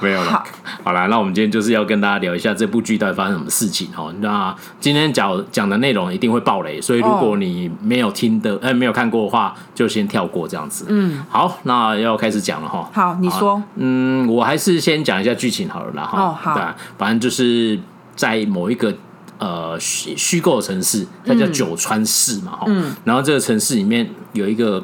[0.00, 0.44] 没有了。
[0.84, 4.14] 好啦，那我们今天就是要跟大家聊一下这部剧到底发生什么事情哦。
[4.20, 10.86] 那今天讲讲的内容一定会爆雷，所以如果你没有听的，哎，没有看过的话，就先跳过这样子。
[10.88, 12.88] 嗯，好，那要开始讲了哈。
[12.92, 13.62] 好，你说。
[13.76, 16.04] 嗯，我还是先讲一下剧情好了啦。
[16.04, 16.22] 哈。
[16.22, 16.54] 哦，好。
[16.54, 16.62] 对，
[16.96, 17.78] 反正就是
[18.14, 18.94] 在某一个
[19.38, 22.58] 呃虚虚构的城市，它叫九川市嘛。
[22.66, 22.94] 嗯。
[23.04, 24.82] 然后这个城市里面有一个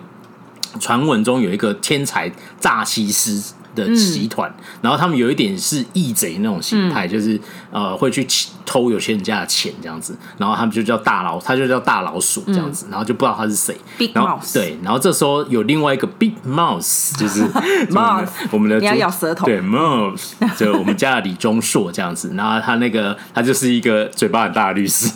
[0.78, 3.42] 传闻中有一个天才诈欺师。
[3.74, 7.36] 的集团，嗯、然后他们有一点是义贼那种心态，嗯、就是
[7.74, 8.26] 呃会去
[8.64, 13.76] 偷有钱人家的钱这样子，然后他们就叫大老，他就叫大老鼠这样子，嗯、然后就不知道他是谁。
[13.98, 17.42] Big Mouse 对，然后这时候有另外一个 Big Mouse，就是
[17.92, 25.10] Mouse，我们的你要咬舌头，对 Mouse， 就我们家的李钟硕这样子，然后他那个他就是一个嘴巴很大的律师，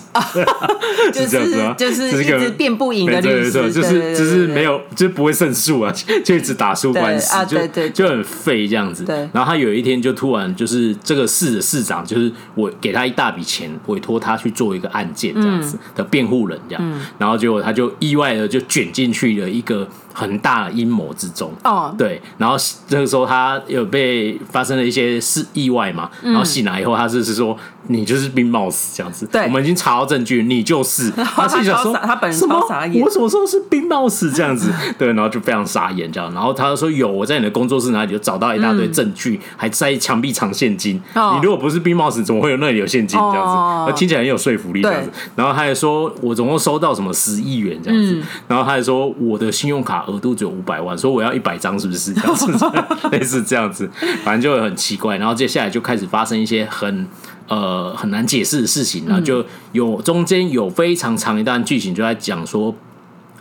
[1.13, 1.75] 就是这样子吗？
[1.79, 5.93] 就是一直辩不赢的律师，就是就是没有，就是不会胜诉啊，
[6.25, 8.25] 就一直打输官司，就就很。
[8.29, 9.17] 废这样子，对。
[9.33, 17.01] 然后他有一天就突然就是这个市的市长，就是我给他一大笔钱，委托他去做一个案件这样子的辩护人这样。
[17.19, 21.53] 然后结果他就意外的就卷进去了一个很大的阴谋之中。
[21.63, 22.57] 哦，对，然后
[22.89, 29.25] 这个时候他有被发生了一些事意外嘛，然后醒来以后，他就是说你就是冰帽死这样子。
[29.27, 31.13] 对，我们已经查到证据，你就是。
[31.37, 34.73] 他自己想说他本人超傻眼，我什么时候是冰帽死这样子？
[34.99, 36.33] 对，然后就非常傻眼这样。
[36.35, 41.01] 然后他就说有，我在你的工作室哪里就找到一大堆证据，还在墙壁藏现金。
[41.15, 43.91] 你如果不是冰帽死，怎么会有那里有现金这样子？
[43.91, 45.11] 那听起来很有说服力这样子。
[45.37, 48.21] 然后他还说我总共收到什么十亿元这样子。
[48.49, 52.53] 然后他还说我的信用卡额度只有五百万，说我要一百张是不是这样子？
[53.13, 53.89] 类似这样子，
[54.25, 55.17] 反正就很奇怪。
[55.19, 57.07] 然后接下来就开始发生一些很
[57.47, 62.75] 呃很难解释的事情，然后就有中间有非常长一段剧情就在讲说，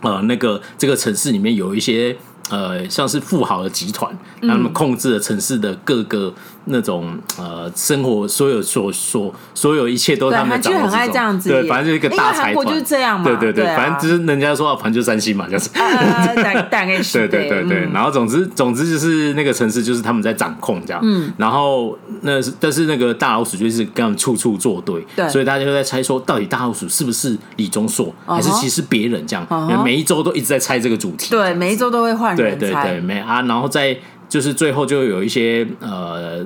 [0.02, 2.16] 呃，那个这个城市里面有一些。
[2.50, 6.32] 呃，像是富豪的集团，他们控制了城市的各个
[6.68, 10.90] 那种呃生活，所有所所所有一切都是他们掌握之中。
[10.90, 13.24] 很爱这样子，对，反正就是一个大财团就是这样嘛。
[13.24, 15.68] 对对对，反正就是人家说反正就三星嘛，就是。
[15.70, 17.18] 大大概是。
[17.28, 21.00] 对对对对，然后总之总之就是那个城市就是他们在掌控这样。
[21.02, 21.32] 嗯。
[21.36, 29.46] 然后那是但是那个大老鼠就是跟他们处处作对，对，所以大家就在猜说，到底大老鼠是不是李钟硕，还是其实别人这样？
[29.84, 31.30] 每一周都一直在猜这个主题。
[31.30, 32.36] 对，每一周都会换。
[32.36, 33.96] 对对对，没啊，然后在
[34.28, 36.44] 就是最后就有一些呃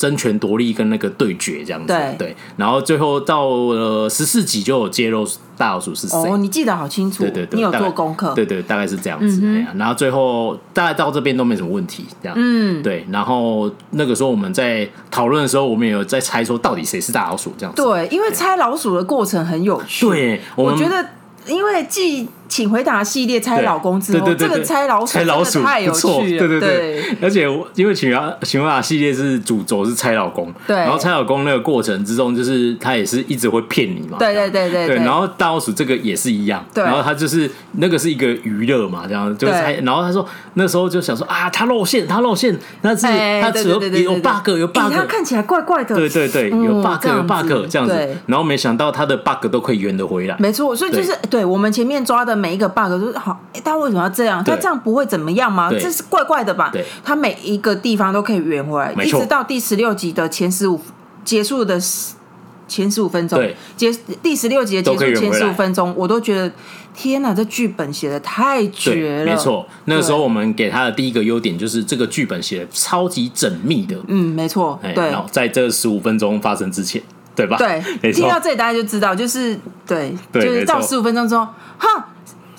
[0.00, 6.18] 争争权夺利跟那个对决这样子，对，对，然后最后到了十四集就有揭露大老鼠是谁。
[6.18, 9.40] 哦，你记得好清楚，对对对，你有做功课，对对，大概是这样子。
[9.42, 13.06] 嗯、然后最后大概到这边都没什么问题，这样，嗯，对。
[13.10, 17.82] 然后那个时候我们在讨论的时候，我们也有在猜说到底谁是大老鼠这样子。
[17.82, 20.06] 对，因为猜老鼠的过程很有趣。
[20.08, 21.06] 对，我，我觉得
[21.46, 27.16] 因为既请回答系列猜老公之后，对对对对，这个猜老鼠猜老鼠太有趣了，对对对，对。
[27.22, 27.42] 而且
[27.76, 30.76] 因为请回请回答系列是主轴是猜老公，对。
[30.76, 34.96] 然后猜老公那个过程之中，就是他也是一直会骗你嘛，对对对对，对。
[34.96, 36.82] 然后大老鼠这个也是一样，对。
[36.82, 39.74] 然后他就是那个是一个娱乐嘛，这样就是猜。
[39.84, 43.06] 然后他说那时候就想说啊，他露馅，他露馅，那是
[43.40, 48.16] 他只有有 bug 有 bug，他看起来怪怪的，对对对，有 bug 有 bug 这样子。
[48.26, 50.74] 然后没想到他的 bug 都可以圆得回来，没错。
[50.74, 53.18] 所以就是对我们前面抓的每一个 bug 都是。
[53.18, 54.42] 好，他为什么要这样？
[54.42, 55.70] 他这样不会怎么样吗？
[55.70, 56.72] 这是怪怪的吧？
[57.04, 60.80] 他每一个地方都可以圆回来，一直到第十六集的前十五
[61.24, 61.78] 结束的
[62.66, 63.38] 前十五分钟，
[63.76, 66.50] 结第十六集的结束前十五分钟，我都觉得
[66.94, 69.24] 天哪，这剧本写的太绝了。
[69.24, 73.96] 没错，那个时候我们给他的第一个优点就是这个剧本写的超级缜密的。
[74.06, 75.10] 嗯，没错，对。
[75.10, 77.02] 然后在这十五分钟发生之前，
[77.34, 77.56] 对吧？
[77.58, 82.08] 对，听到这里大家就知道，就是对，就是到十五分钟之后，哈。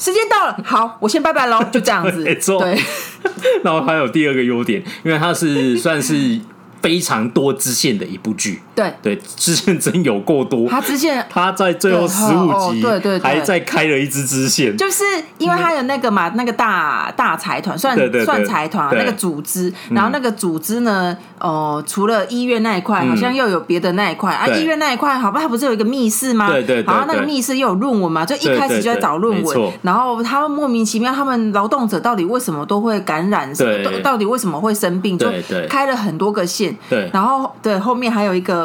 [0.01, 2.23] 时间到了，好，我先拜拜喽， 就这样子。
[2.23, 2.77] 没错，对。
[3.63, 6.41] 然后还有第二个优点，因为它是算是。
[6.81, 10.67] 非常多支线的一部剧，对对，支线真有够多。
[10.69, 15.03] 他支线，他在最后十五集，对对，还在开了一支支线，就是
[15.37, 24.47] 因为他有那个嘛，那个大大财团，算算财团那个组织，然后那个组织呢，哦，除了医院那一块，好像又有别的那一块啊。
[24.47, 26.49] 医院那一块，好吧，他不是有一个密室吗？
[26.49, 33.53] 对对，然后那个密室又有论文嘛，就一开始就在找论文，然后他们莫名其妙，他们劳动者到底为什么都会感染？
[33.55, 35.17] 对，到底为什么会生病？
[35.17, 35.27] 就
[35.69, 36.75] 开了很多个线。
[36.89, 38.60] 对，然后对后面还有一个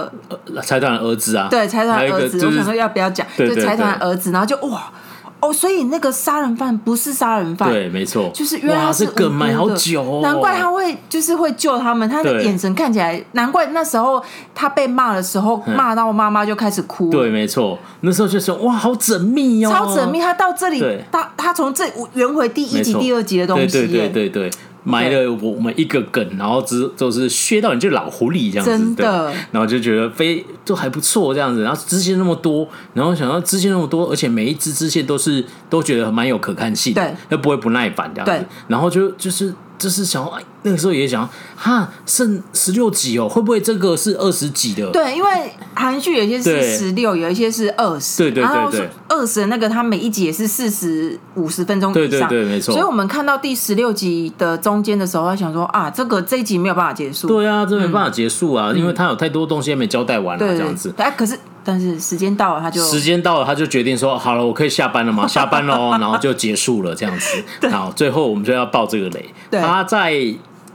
[0.62, 3.26] 财团儿子啊，对财团儿子，我想说要不要讲？
[3.37, 4.90] 就财团儿子，然后就哇
[5.38, 10.20] 哦，所以那个杀人犯不是杀人犯，对，没错，就是原来他是梗埋好久，哦。
[10.22, 14.22] 难怪他会就是会救他们，他的眼神看起来，难怪那时候
[14.54, 20.82] 他被骂的时候，骂到妈妈就开始哭，对，没错，那时候就说哇，好缜密哦，超缜密，他到这里，
[21.12, 24.50] 他他从这圆回第一集、第二集的东西，对对对对。
[24.87, 39.53] 埋了我们一个梗，然后之就是削到你就老狐狸这样子，真的，然后就觉得非都还不错这样子，然后支线那么多，然后想到支线那么多，而且每一支支线都是都觉得蛮有可看性，对，都不会不耐烦这样子，然后就就是。
[39.78, 44.90] 就是想，哎，那个时候也想，哈，剩十六集哦，会不会这个是二十集的？
[44.90, 45.30] 对，因为
[45.74, 52.72] 韩剧有些是十六，有一些是二十，对对对对，二十的那个它每一集也是四十五十分钟以上，对对对，没错。
[52.72, 60.92] 所以我们看到第十六集的中间的时候，他想说啊，这个这一集没有办法结束，对啊，这没办法结束啊，嗯、因为他有太多东西还没交代完了，这样子。
[60.96, 61.38] 哎，可是。
[61.66, 65.26] 但是时间到了，他就时间到了，他就决定说：“好了，我可以下班了吗？
[65.29, 67.42] 下班喽。”然后就结束了这样子。
[67.68, 69.29] 然后最后我们就要爆这个雷。
[69.50, 70.12] 他在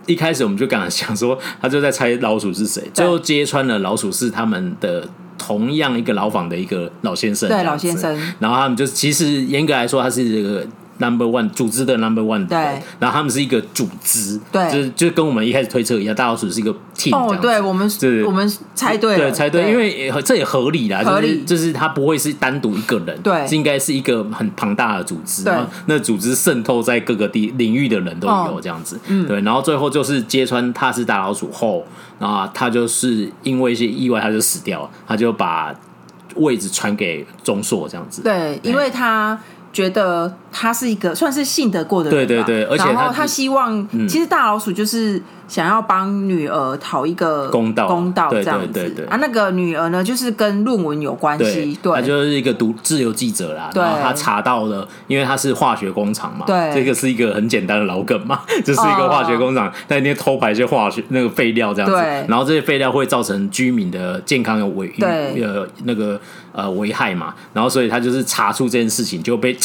[0.06, 7.48] 一开始我们就刚想说，他就在猜老鼠是谁，最后揭穿了老鼠是他们的同样一个牢房的一个老先生。
[7.48, 8.14] 对，老先生。
[8.40, 10.68] 然后他们就其实严格来说，他是这个
[11.02, 12.58] number one 组织的 number one 对，
[13.00, 25.54] 然后他们是一个组织，对，就是就跟我们一开始推测一样，大老鼠是一个 team，哦，对，我们是，我们猜对了，对，猜对，因为这也合理啦，合理，就是就是他不会是单独一个人，对，是应该是一个很庞大的组织，对，
[25.88, 31.84] 那组织渗透在各个地领域的人都有这样子，嗯，对，然后最后就是揭穿他是大老鼠后，
[32.20, 35.74] 然后他就是因为一些意外他就死掉了，他就把
[36.36, 39.40] 位置传给钟硕这样子，对，因为他。
[39.74, 48.68] 觉得他是一个算是信得过的人，对对对，而且然后他希望，嗯、其实大老鼠就是想要帮女儿讨一个公道，公道这样子。
[48.72, 48.90] 对对。
[48.96, 53.70] 对对啊，那个女儿呢，就是跟论文有关系，对，她就是一个读自由记者啦。
[53.76, 61.98] 然后她查到了，因为她是化学工厂嘛，对，这个是一个很简单的老梗嘛， 就是一个化学工厂在那边偷排一些化学那个废料这样子，
[62.30, 66.18] 然后这些废料会造成居民的健康有危，对，呃，那个
[66.54, 69.54] 呃危害嘛，然后所以她就是查出这件事情就被。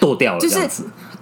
[0.00, 0.60] 剁掉了，就是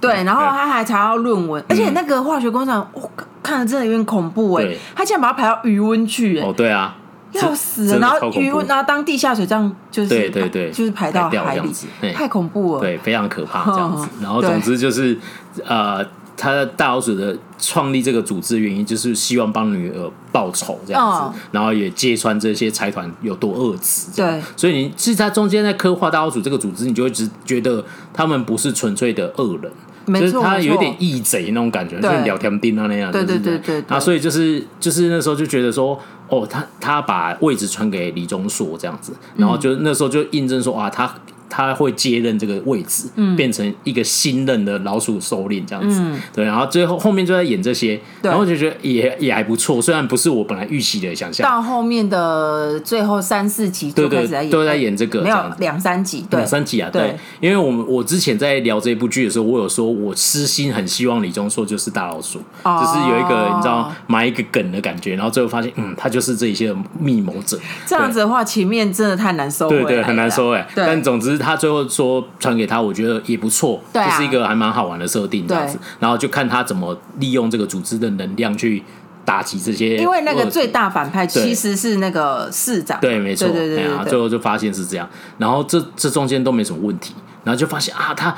[0.00, 3.10] 对，然后他还查到论文，而且那个化学工厂，我
[3.42, 6.96] 看了真的有点恐怖哎，他竟然把它排到余温去哎，哦对啊，
[7.32, 11.72] 要死了，然后余温，然后当地下水这样就是对对对，就是排到海里，
[12.12, 15.18] 太恐怖了，对，非常可怕这样子，然后总之就是
[15.64, 16.04] 呃。
[16.38, 24.08] 他的大老鼠的创立这个组织的原因，就是希望帮女儿报仇这样子，哦、然后也揭穿这些财团有多恶质。
[24.14, 27.82] 对，所以你其实他中间在刻画大老鼠这个组织，你就会只觉得
[28.12, 29.72] 他们不是纯粹的恶人，
[30.06, 33.12] 没错，就是他有一点义贼那种感觉，就是聊天钉啊那样。
[33.12, 33.82] 对对对对。
[33.88, 35.98] 啊，所以就是就是那时候就觉得说，
[36.28, 41.12] 哦，他他把位置传给李钟硕这样子，然后就那时候就印证说，哇，他。
[41.48, 51.48] 他会接任这个位置，嗯、变成一个新任的老鼠首领这样子，嗯、对，然后最后后面就在演这些，然后就觉得也也还不错，虽然不是我本来预期的想象。
[51.48, 67.58] 到后面的最后三四集就开始在演，都在演这个，没有两三集，对，两三集啊，对，对因为我们我之前在聊这部剧的时候，我有说我私心很希望李钟硕就是大老鼠，哦、就是有一个你知道埋一个梗的感觉，然后最后发现，嗯，他就是这一些密谋者。
[67.86, 70.84] 这样子的话，前面真的太难收，对对，很难收哎，对。
[70.84, 71.36] 但总之。
[71.46, 75.78] 他最后说传给他，我觉得也不错，这、啊、是一个还蛮好玩的设定，这样子。
[76.00, 78.82] 然后就看他怎么利用这个组织的能量去
[79.24, 79.96] 打击这些。
[79.96, 84.10] 因为那个最大反派其实是那个市长，对，没错，对对对，对，对。
[84.10, 88.36] 最后就发现是这样，然后这这中间都没什么问题，然后就发现啊，他。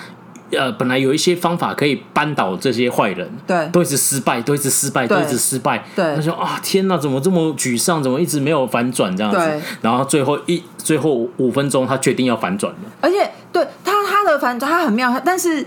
[0.51, 5.85] 呃，本来有一些方法可以扳倒这些坏人，对，都一直失败，都一直失败，都一直失败。
[5.95, 8.03] 对，他说啊，天哪，怎么这么沮丧？
[8.03, 9.63] 怎么一直没有反转这样子？
[9.83, 12.79] 然后最后一最后五分钟，他决定要反转了。
[13.01, 15.67] 而且，对他他的反转，他很妙，但是。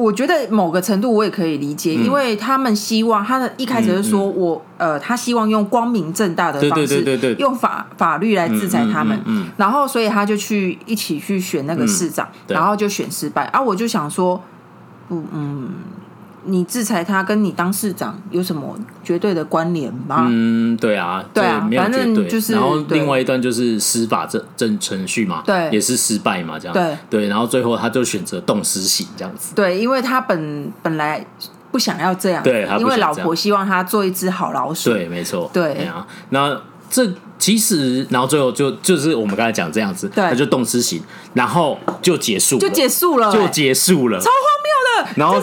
[0.00, 9.20] 我觉得某个程度我也可以理解，因为他们希望他的一开始是说我呃，他希望用光明正大的方式，用法法律来制裁他们，
[9.58, 13.44] 然后所以他就去一起去选那个市长，然后就选失败。
[13.46, 14.42] 啊，我就想说，
[15.10, 15.68] 嗯嗯。
[16.50, 20.26] 你制裁他，跟你当市长有什么绝对的关联吗？
[20.28, 22.52] 嗯，对啊，对啊，反正就是。
[22.52, 26.74] 然后另外一段就是司法正正程序嘛，对，也是失败嘛，这样。
[26.74, 29.54] 对对，然后最后他就选择动私刑这样子。
[29.54, 31.24] 对，因为他本本来
[31.70, 34.90] 不想要这样，对，因为老婆希望他做一只好老鼠。
[34.90, 35.50] 对，没错。
[35.52, 41.00] 对啊，那这其实，然后最后就就是我们刚才讲这样子，他就动私刑，
[41.32, 44.34] 然后就结束，就结束了，就结束了，超荒
[44.64, 45.10] 谬的。
[45.16, 45.40] 然后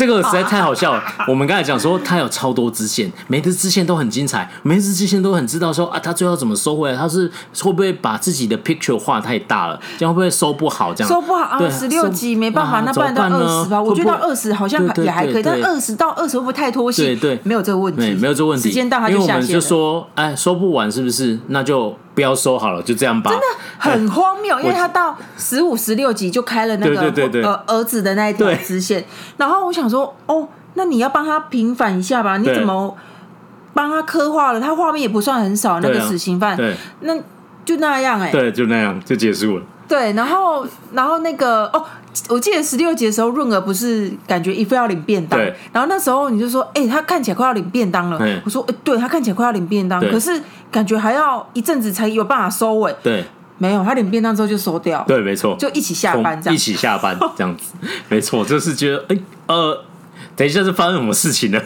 [0.00, 1.02] 这这个实在太好笑了。
[1.28, 6.96] 我们刚才讲说他有超多支线，每支支线都很精彩，每支支线都很知道说啊，他最后怎么收回来？
[6.96, 7.30] 他是
[7.60, 10.94] 会不会把自己的 picture 画太大了，这样会不会收不好？
[10.94, 13.80] 这样收不好啊，十六集没办法，那不然到二十吧。
[13.80, 17.02] 我觉得二十好像也还可以，但二十到二十会不会太拖戏？
[17.02, 18.68] 对对，没有这个问题，没有这个问题。
[18.68, 19.40] 时间到他就下线了。
[19.42, 21.38] 因为我们就说，哎，收不完是不是？
[21.48, 21.94] 那就。
[22.14, 23.30] 不要收好了，就这样吧。
[23.30, 23.46] 真的
[23.78, 29.04] 很荒谬，因为他到十五、十六集就开了那个呃儿子的那一条支线，
[29.36, 32.36] 然后我想说，哦，那你要帮他平反一下吧？
[32.36, 32.96] 你怎么
[33.72, 34.60] 帮他刻画了？
[34.60, 36.58] 他画面也不算很少，那个死刑犯，
[37.00, 37.16] 那
[37.64, 39.64] 就那样哎，对，就那样就结束了。
[39.86, 41.84] 对，然后然后那个哦。
[42.28, 48.18] 我记得十六集的时候，润儿不是感觉一副要领便当，对然后那时候你就说，哎、欸，他看起来快要领便当了。
[48.44, 52.94] 我说，哎、欸，对他看起来快要领便当，可是感觉还要一阵子才有办法收尾。
[53.02, 53.24] 对，
[53.58, 55.04] 没有，他领便当之后就收掉。
[55.06, 57.72] 对，没错，就一起下班这样，一起下班这样子，
[58.08, 59.84] 没错，就是觉得，哎、欸，呃，
[60.34, 61.60] 等一下是发生什么事情呢？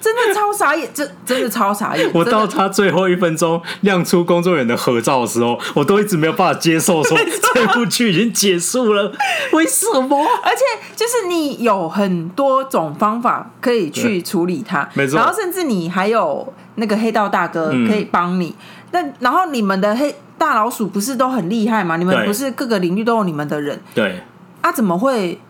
[0.00, 2.08] 真的超傻眼，真真的超傻眼。
[2.14, 7.18] 我到他最后一分钟亮出工作人员的合照的时候，我都一直没有办法接受， 说
[7.54, 9.12] 这部剧已经结束了，
[9.52, 10.24] 为什么？
[10.42, 10.62] 而且
[10.94, 15.18] 就是你有很多种方法可以去处理它，没错。
[15.18, 18.54] 然后甚至你还有那个黑道大哥可以帮你。
[18.92, 21.96] 那、嗯、然后你们的黑大老鼠不是都很厉害吗？
[21.96, 23.80] 你们不是各个领域都有你们的人？
[23.94, 24.20] 对。
[24.60, 25.40] 啊，怎么会？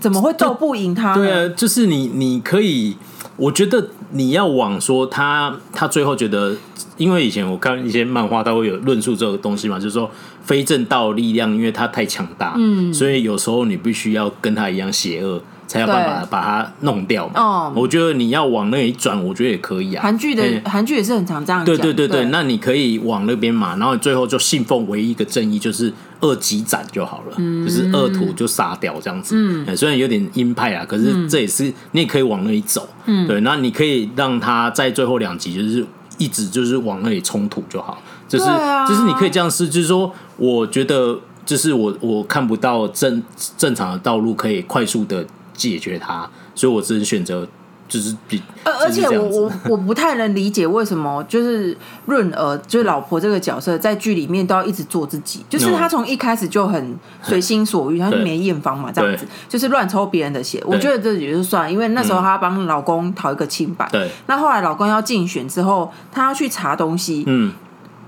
[0.00, 1.14] 怎么会斗不赢他？
[1.14, 2.94] 对啊，就是你你可以，
[3.36, 6.56] 我觉得你要往说他他最后觉得，
[6.96, 10.10] 因为以前我看一些漫画，他会有论述这个东西嘛，就是说
[10.42, 15.42] 非正道力量，因为他太强大，嗯，所以有时候你必须要跟他一样邪恶。
[15.66, 17.40] 才有办法把他弄掉嘛。
[17.40, 20.02] 哦，我觉得你要往那里转，我觉得也可以啊。
[20.02, 21.74] 韩剧的韩剧也是很常这样讲。
[21.74, 25.90] 对对对对，那你可以往那边嘛，然后最后就信奉唯一一个正义，就是
[26.24, 29.36] 恶击斩就好了，就是二土就杀掉这样子。
[29.36, 32.88] 嗯，虽然有点鹰派啊，可是这也是你也可以往那里走。
[33.04, 35.86] 嗯，对，那你可以让他在最后两集就是
[36.18, 38.46] 一直就是往那里冲突就好，就是
[38.88, 41.16] 就是你可以这样试，就是说，我觉得
[41.46, 43.22] 就是我我看不到正
[43.56, 45.24] 正常的道路可以快速的。
[45.56, 47.46] 解决它，所以我只能选择
[47.94, 51.76] 就是比，而而且我我 我不太能理解为什么就是
[52.06, 60.60] 润儿就是老婆这个角色在剧里面都要一直做自己，就是他从一开始就很随心所欲，他就没验房嘛，这样子就是乱抽别人的血。
[60.66, 63.88] 我觉得这也就算，因为那时候她帮老公讨一个清白。
[63.92, 67.22] 对，那后来老公要竞选之后，她要去查东西。
[67.28, 67.52] 嗯，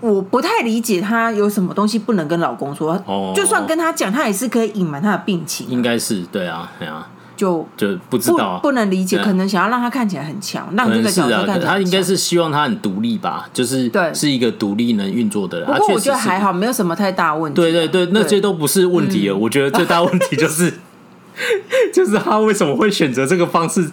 [0.00, 3.00] 我不太理解她有什么东西不能跟老公说。
[3.06, 5.68] 哦，就算跟他讲，他也是可以隐瞒他的病情。
[5.68, 7.08] 应该是对啊，对啊。
[7.36, 11.70] 就就不知道，不能理解，可能想要让他看起来很强，让这个角色看起来很强。
[11.70, 15.68] 他应该是希望他很独立吧，就是对，是一个独立能运作的人。
[15.68, 17.60] 不过我觉得还好，没有什么太大问题。
[17.60, 19.36] 对对对，那些都不是问题了。
[19.36, 20.72] 我觉得最大问题就是，
[21.92, 23.90] 就是他为什么会选择这个方式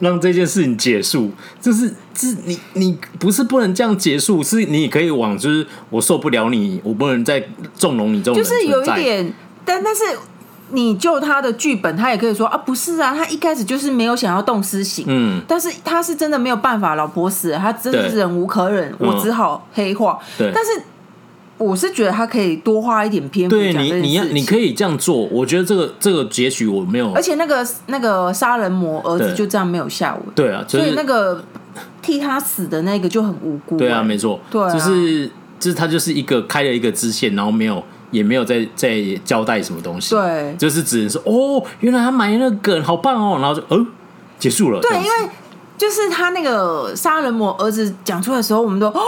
[0.00, 1.30] 让这件事情结束？
[1.60, 7.42] 就是，是你你不是不能这样结束，是你可以往就是我受不了你，我不能再
[7.76, 8.34] 纵容你这种。
[8.34, 9.32] 就是有一点，
[9.64, 10.02] 但但是。
[10.72, 20.18] 你就他的剧本，他也可以说啊，不是啊，他一开始就是没有想要动私刑，嗯，但是他是真的没有办法，老婆死了，他真的是忍无可忍，我只好黑化。
[20.38, 20.70] 对，但是
[21.58, 31.44] 我是觉得他可以多花一点篇幅讲你你要你可以这样做，我觉得这个这个结局我没有，而且那个那个杀人魔儿子就这样没有下文，对啊，就是、所以那个
[32.00, 37.82] 替他死的那个就很无辜，对啊，没错，对啊，就是就是他就是一个开了一个支线，然后没有。
[38.10, 43.86] 也没有在在交代什么东西，对，就是只能说哦，原来他埋那个梗好棒哦，然后就嗯，
[44.38, 44.80] 结束了。
[44.80, 45.30] 对，因为
[45.78, 49.00] 就是他那个杀人魔儿子讲出来的时候，我们都哦，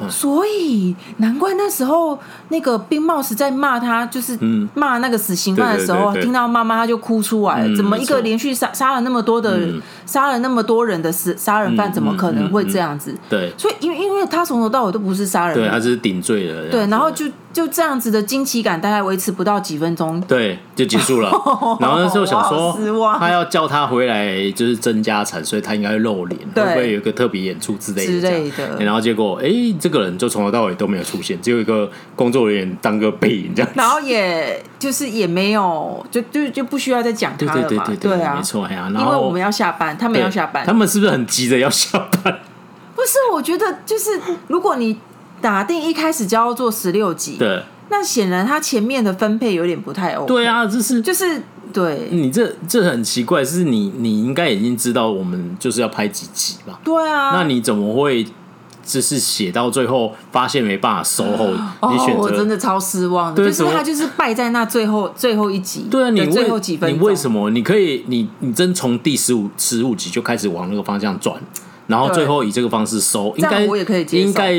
[0.00, 2.18] 嗯、所以难怪那时候
[2.48, 4.38] 那个冰帽子在骂他，就是
[4.72, 7.68] 骂那个死刑犯的时候，听到妈妈他就哭出来了。
[7.68, 9.68] 嗯、怎么一个连续杀杀了那么多的
[10.06, 13.14] 杀、嗯、了那么多人的死杀人犯，怎么可能会这样子？
[13.28, 16.70] 对，所以因为因为他从头到尾都不是杀人，对，他只是顶罪的。
[16.70, 17.26] 对，然后就。
[17.58, 21.28] 就这样子的惊奇感，大概维持不到几分钟，对，就结束了。
[21.82, 22.78] 然后那时候想说，
[23.18, 28.12] 他要叫他回来，就是增加产，所以他应该会露脸，会不会有一个特别演出之类的？
[28.12, 28.76] 之类的。
[28.78, 29.50] 然后结果，哎，
[29.80, 33.68] 这个人就从头到尾都没有出现，只有一个工作人员当个背影这样。
[33.74, 37.68] 然后也就是也没有，就就就不需要再讲他了嘛。
[37.68, 38.88] 对对对对对，对啊，没错呀。
[38.88, 42.38] 因为我们要下班，他们要下班，他们是不是很急着要下班？
[42.94, 44.96] 不是，我觉得就是如果你。
[45.40, 50.26] 打定一开始就要做十六集，对，那显然他前面的分配有点不太 OK。
[50.26, 56.78] 对啊，就是就是对，你这这很奇怪，是你你应该已经知道我们就是要拍几集吧？
[56.84, 58.26] 对啊，那你怎么会
[58.82, 61.46] 就是写到最后发现没办法收后？
[61.80, 65.86] 哦、你选择我真的超失望的，就是他就是败在那最后最后一集。
[65.90, 67.50] 对啊，你最后几分，你为什么？
[67.50, 71.36] 你可以，你你真从第十五十五集就开始往那个方向转。
[71.88, 73.64] 然后最后以这个方式收，应该
[74.12, 74.52] 应该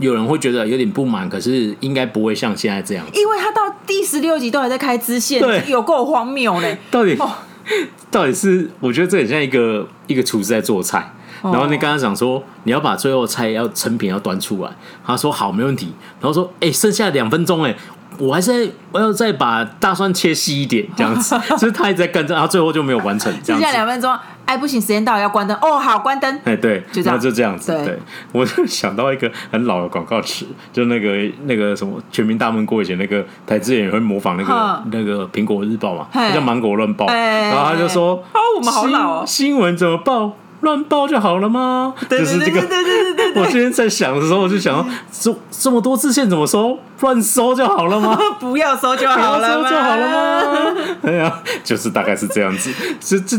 [0.00, 3.04] 有人会觉得有点不满，可是应该不会像现在这样。
[3.12, 6.78] 因为他到第十六集都还在开支线，对，有够荒谬嘞！
[6.90, 7.18] 到底
[8.10, 11.12] 到底是我觉得这很像一个一个厨师在做菜，
[11.42, 14.70] 然后你刚刚讲说你要把最后菜要成品要端出来，
[15.04, 17.76] 他说好没问题，然后说哎剩下两分钟哎。
[18.18, 23.32] 我还是我要再把大蒜切细一点，这样子， 就是他一直在跟着，然后最后就没有完成。
[23.44, 25.56] 剩下两分钟，哎，不行，时间到了，要关灯。
[25.60, 26.40] 哦，好，关灯。
[26.44, 27.72] 哎，对，就这样，就这样子。
[27.84, 27.98] 对，
[28.32, 41.94] 我就想到一个很老的广告词，就那个那个什么《全民大闷锅》以前那个台资也会模仿那个那个《苹果日报》嘛，叫《芒果乱报》，然后他就说：“哦，我们好老哦，新闻怎么报？”乱报就好了吗？
[42.08, 42.60] 就是这个。
[43.34, 46.78] 我今天在想的时候，我就想，这这么多支线怎么收？
[47.00, 48.18] 乱收就好了吗？
[48.40, 50.76] 不要收就好了，收就好了吗？
[51.02, 52.72] 哎呀，就是大概是这样子。
[52.98, 53.36] 这这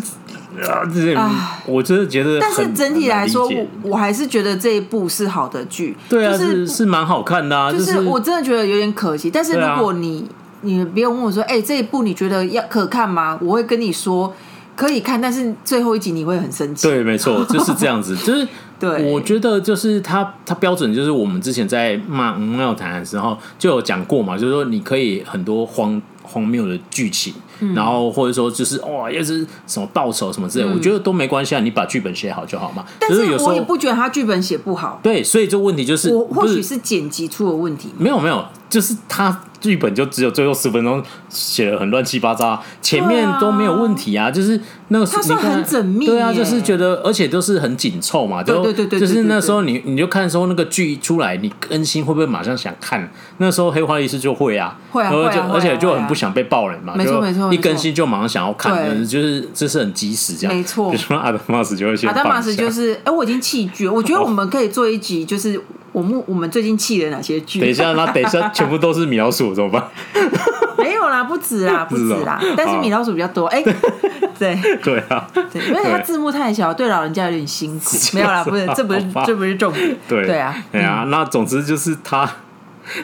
[0.72, 1.18] 啊，这
[1.66, 2.40] 我真的觉得。
[2.40, 5.98] 但是整体来说，我我还是觉得这一部是好的剧。
[6.08, 7.72] 对啊，是是蛮好看的啊。
[7.72, 9.32] 就是我真的觉得有点可惜。
[9.32, 10.30] 但是如果你
[10.62, 13.38] 你不用问我说，哎，这一部你觉得要可看吗？
[13.42, 14.32] 我会跟你说。
[14.78, 16.88] 可以看，但是最后一集你会很生气。
[16.88, 18.16] 对，没错， 就是这样子。
[18.18, 18.48] 就是，
[18.80, 32.86] 对，我觉得就是他，他标准就是我们之前在骂《吴妙谈》的时候就有讲过嘛，就是说你可以很多荒荒谬的剧情，嗯、然后或者说就是哇，又是什么报仇什么之类，嗯、我觉得都没关系啊，你把剧本写好就好嘛。
[33.00, 35.00] 但是我也不觉得他剧本写不好。
[35.02, 37.90] 对，所以这问题就是，我或许是剪辑出了问题。
[37.98, 39.42] 没有没有，就是他。
[39.60, 44.58] 剧本就只有最后十分钟写的很乱七八糟，前面都没有问题啊，就是
[44.90, 53.12] 那个他说很缜密，对啊，就是觉得而且都是很紧凑嘛，就对对对，就是那时候你你就看说那个剧出来，你更新会不会马上想看？
[53.40, 60.92] 那时候黑化医师就会啊，会啊，就而且就很不想被爆雷嘛，没错没错，一更新就马上想要看，就是这是很及时这样，没错。
[60.92, 65.60] 比 如说阿德玛斯就会先，阿德玛斯就是，哎，我已经弃剧，我觉得我们可以做一集，就是。
[65.98, 67.60] 我们我们最近弃了哪些剧？
[67.62, 69.84] 等一下，那等一下全部都是米老鼠怎么办？
[70.78, 72.40] 没有啦，不止啦， 不止啦。
[72.56, 73.48] 但是米老鼠比较多。
[73.48, 73.64] 哎，
[74.38, 77.98] 对对啊，对，因为它字幕太小，对老人家有点辛苦。
[78.14, 79.98] 没有啦，不是，这不是这不是重点。
[80.08, 81.06] 对对啊，对啊。
[81.10, 82.30] 那总之就是他，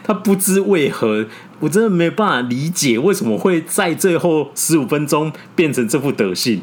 [0.03, 1.25] 他不知为何，
[1.61, 6.61] 我真的没办法理解为什么会在最后十五分钟变成这副德性。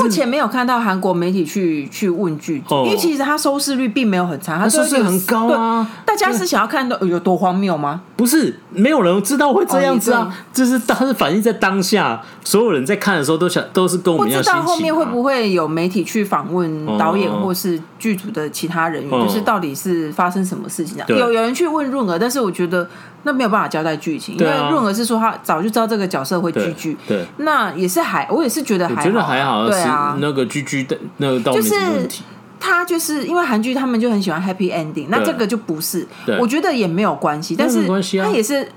[0.00, 5.86] 目前没有看到韩国媒体去去问剧组，因为其实它收视率并没有很差，它收视率很高啊。
[6.04, 8.02] 大家是想要看到有多荒谬吗？
[8.16, 10.32] 不是，没有人知道会这样子啊。
[10.52, 14.40] 就是当时反映在当下，所有人在看的时候都想都是跟我们一样。
[14.40, 21.02] 不知道后面会不会有媒体去访问导演或是剧组的其他人员，就是到底是发生什么事情？
[21.08, 22.88] 有有人去问润娥，但是我觉得。
[23.24, 32.24] 那没有办法交代剧情，因为润娥是说他早就知道这个角色会居居，对，那也是还，我也是觉得还好，觉得还好，对啊，那个居居的那个倒没什么问题。
[32.58, 36.06] 他就是因为韩剧他们就很喜欢 happy ending，那这个就不是，
[36.40, 37.86] 我觉得也没有关系，但是
[38.20, 38.68] 他也是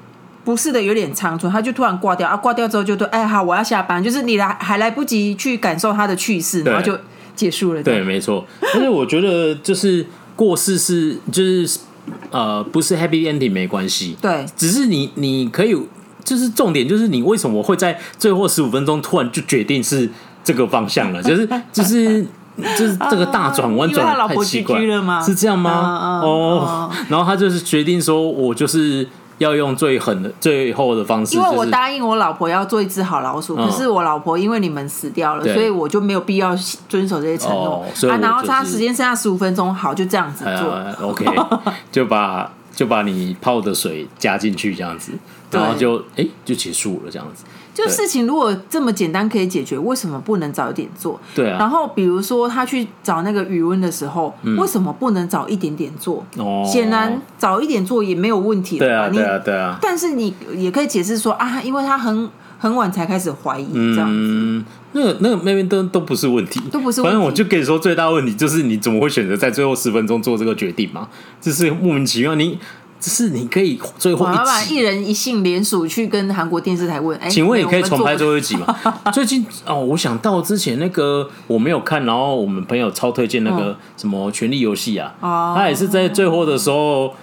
[0.44, 6.98] 不是的有点仓促，他就突然挂掉啊，挂掉之后就对，哎好，我要下班，就是你来还来不及去感受他的去世，然后就
[7.36, 8.46] 结束了，对，没错。
[8.74, 11.80] 但是我觉得就是过世是就是。
[12.32, 15.76] 呃，不是 happy ending 没关系，对，只是你你可以，
[16.24, 20.10] 就是重点就是你为什么会在最后十五分钟突然就决定是
[20.44, 21.22] 这个方向了？
[21.24, 22.24] 就是就是
[22.78, 25.22] 就是这个大转弯转的太奇怪了吗？
[25.22, 26.22] 是这样吗？
[26.24, 29.08] 哦，然后他就是决定说，我就是。
[29.38, 36.56] 要用最狠的最后的方式，因为我答应我老婆要做一只好老鼠，可是我老婆因为你们死掉了，所以我就没有必要
[36.88, 37.86] 遵守这些承诺。
[38.10, 41.08] 啊，然后他时间剩下十五分钟，好，就这样子做。
[41.08, 41.26] OK，
[41.92, 45.14] 就把就把你泡的水加进去，这样子，
[45.50, 47.46] 然后就哎就结束了，这样子。
[47.74, 51.20] 就事情如果这么简单可以解决，为什么不能早一点做？
[51.34, 51.58] 对啊。
[51.60, 56.26] 然后比如说他去找那个余温的时候，为什么不能早一点点做？
[56.38, 56.64] 哦。
[56.66, 58.78] 显然早一点做也没有问题。
[58.80, 59.78] 对啊，对啊，对啊。
[59.82, 62.30] 但是你也可以解释说啊，因为他很
[62.66, 64.16] 很晚才开始怀疑这样子。
[64.16, 67.10] 嗯，那个那个那边都都不是问题，都不是問題。
[67.10, 71.08] 反正我就跟你说，最大问题就是你怎么会选择在最后十分钟做这个决定嘛？
[71.40, 72.58] 就是莫名其妙你。
[73.08, 78.66] 是你可以最后一集，一人一信联署去跟韩国电视台问，哎，请问你可以重拍最后一集吗？
[79.14, 87.14] 最近哦，我想到之前那个我没有看，然后我们朋友超推荐那个什么《权力游戏》啊，他也是在最后的时候，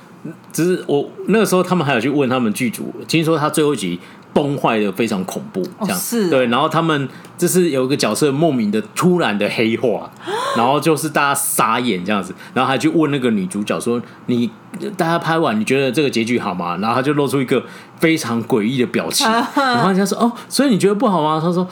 [0.53, 3.99] 只是我那个时候他们还有去问他们剧组，听说他最后一集。
[4.35, 10.11] 崩坏的非常恐怖，这样、哦、是对，然后他们就是有一个角色莫名的突然的黑化，
[10.57, 14.51] 然后就是大家傻眼这样子，然后还去问那个女主角说：“你
[14.97, 17.63] 大家拍完你觉得这个结局好吗？”然后他就露出一个
[17.99, 21.69] 非常诡异的表情，然后人家说：“哦，所以你觉得不好吗？”他说：“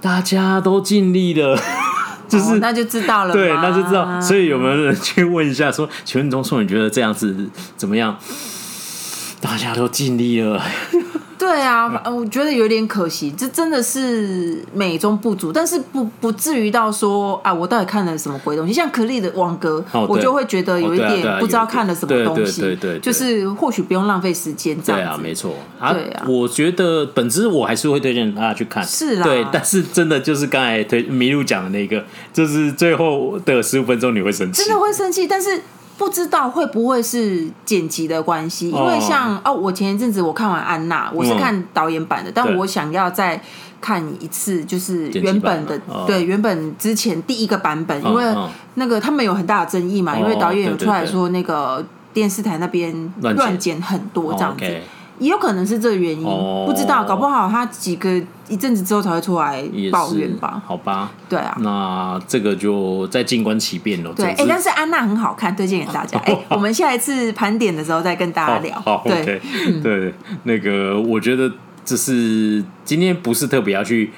[0.00, 1.58] 大家都尽力了，
[2.28, 4.20] 就是、哦、那就知道了，对，那就知道。
[4.20, 8.16] 所以有没有人去问一下说，请问钟硕，你觉得这样子怎么样？
[9.40, 10.62] 大家都尽力了。”
[11.42, 18.72] 对啊，我觉得有点可惜，这真的是美中不足，但是不不至于到说啊，我到底看了什么鬼东西？
[18.72, 22.60] 像可丽的网格，我就会觉得有一点不知道看了什么东西。
[22.60, 25.00] 对对，就是或许不用浪费时间这样。
[25.00, 25.52] 对啊，没错。
[25.80, 28.84] 对啊，我觉得本质我还是会推荐大家去看。
[28.84, 35.60] 是啦，对，但是真的就是刚才推麋鹿讲的那个，就是最后的十五分钟你会生气，真的会生气，但是。
[35.98, 43.40] 不知道会不会是剪辑的关系，因为像哦，我前一阵子我看完安娜，我是看导演版的，嗯、但我想要再
[43.80, 48.24] 看一次，就是原本的，哦、对，原本之前第一个版本，因为
[48.74, 53.80] 那个他们有很大的争议嘛，哦、因为导演有出来说那个电视台那边乱剪。
[53.80, 54.64] 很多这样子。
[55.18, 60.62] 也有可能是这个原因，哦、不知道，搞不好他几个一阵子之后才会出来抱怨吧？
[60.66, 64.12] 好吧，对啊，那这个就再静观其变了。
[64.14, 66.18] 对，哎、欸，但是安娜很好看，推荐给大家。
[66.20, 68.74] 哎、 欸，我们下一次盘点的时候再跟大家聊。
[68.80, 71.50] 好，好对，okay, 嗯、对，那个我觉得
[71.84, 74.10] 这是今天不是特别要去，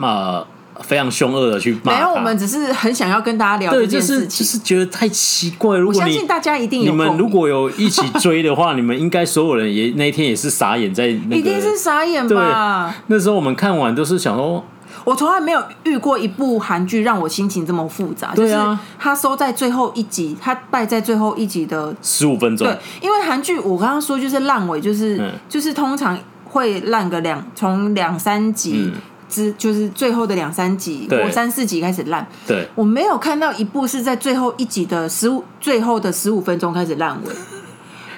[0.00, 0.44] 呃
[0.82, 1.94] 非常凶恶的去骂。
[1.94, 5.76] 没有，我们只是很想要跟大家聊这件事情，就是觉得太奇怪。
[5.76, 12.94] 如果我相信大家一定有，你们如果有一起追的话， 你们应该所有人也那一天也是傻眼在那个，一定是傻眼吧？
[13.06, 14.64] 那时候我们看完都是想说。
[15.02, 18.34] 我从来没有遇过一部韩剧让我心情这么复杂。
[18.34, 18.54] 就是
[18.98, 22.66] 他收在最后一集，他败在最后一集的十五分钟。
[22.66, 28.92] 对，因为韩剧我刚刚说就是烂尾，就是、嗯、就是通常会烂个两从两三集
[29.30, 32.26] 之，就是最后的两三集或三四集开始烂。
[32.46, 37.32] 对，我没有看到一部是在最后一集的十五最后的十五分钟开始烂尾。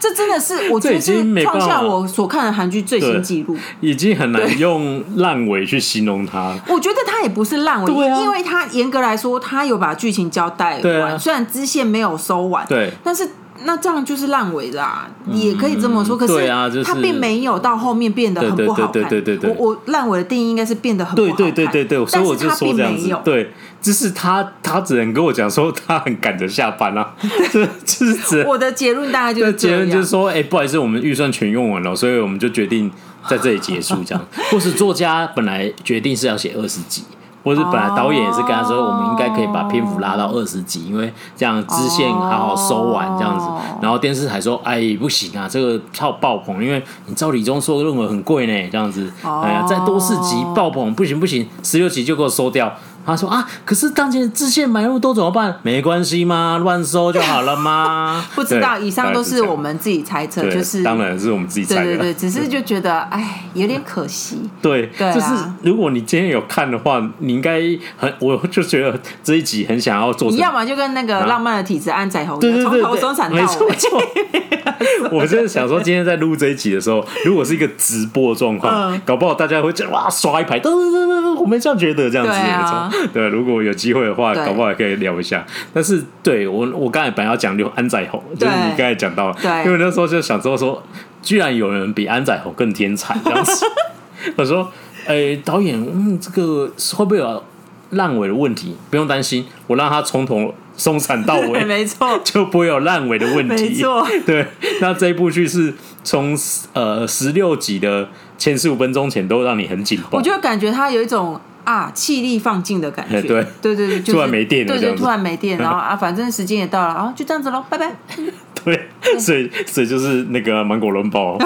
[0.01, 6.59] 这真的是，我觉得是创下我所看的韩剧最新纪录，已经很难用烂尾去形容它。
[6.67, 13.29] 我觉得它也不是烂尾，啊、因为它严格来说，它有把剧情交代完，啊、虽然支线没有收完，对，但是。
[13.65, 16.17] 那这样就是烂尾啦，也可以这么说。
[16.17, 18.93] 可是他并没有到后面变得很不好看。
[18.93, 21.37] 对对对对，我我烂尾的定义应该是变得很不好看。
[21.37, 23.15] 对对对对对，所以我就说这样子。
[23.25, 27.15] 对，就是他他只能跟我讲说他很赶着下班啊。
[27.53, 32.91] 这这是我的结论，大概就是结论就是说，哎，不好意思，我们预算全用完了，所以我们就决定
[33.29, 34.25] 在这里结束这样。
[34.51, 37.05] 或是作家本来决定是要写二十集。
[37.45, 43.47] 或是本来导演也是跟他说，我们应该可以把篇幅拉到二十集，因为这样支线好好收完这样子。
[43.81, 52.73] 然后电视台说，哎，不行啊，这个超爆棚，因为你照理中说论文很贵呢，这样子，哎呀，再多四集爆棚，不行不行，十六集就给我收掉。
[53.05, 55.59] 他说啊，可是当前的支线买那么多怎么办？
[55.63, 56.59] 没关系吗？
[56.63, 58.25] 乱收就好了吗？
[58.35, 61.83] 不知道，以上都是我们自己猜测，就是当然是我们自己猜的。
[61.85, 64.43] 对对对， 只是就觉得哎，有点可惜。
[64.61, 65.27] 对，就是
[65.63, 67.61] 如果你今天有看的话，你应该
[67.97, 70.31] 很，我就觉得这一集很想要做。
[70.31, 73.41] 你要么就跟那个浪漫的体质安宰红，从头生产到尾。
[73.41, 74.03] 没错。
[75.11, 82.33] 我就是想说，今天在录这一集的时候，如果是一个直播状况，搞不好大家会觉得哇刷一排，噔噔噔噔，我没这样觉得这样子。
[82.33, 82.92] 对，
[83.31, 85.45] 如果有机会的话，搞不好也可以聊一下。
[85.73, 89.35] 但是，对我，我刚才本来要讲刘安宰侯，就是你刚才讲到，
[89.65, 90.83] 因为那时候就想说说，
[91.23, 93.67] 居然有人比安宰侯更天才这样子。
[94.37, 94.71] 我说，
[95.07, 97.43] 哎，导演，嗯，这个会不会有
[97.91, 98.77] 烂尾的问题？
[98.91, 103.65] 不用担心，我让他从头松散到尾， 没错，就不会有烂尾的问题。
[103.65, 104.47] 没错，对。
[104.81, 105.75] 那这一部剧是
[106.05, 106.37] 从
[106.73, 111.41] 呃十六集的前十五分钟前都让你很紧绷，我就感觉他有一种。
[111.65, 113.47] 啊，气力放尽的感觉， 对。
[113.61, 117.93] 对对对，突然没电了，对对，突然没电，然后 啊，反正时间也到了啊，就这样子喽，拜拜。
[118.65, 118.89] 对，
[119.19, 121.37] 所以所以就是那个芒果轮包，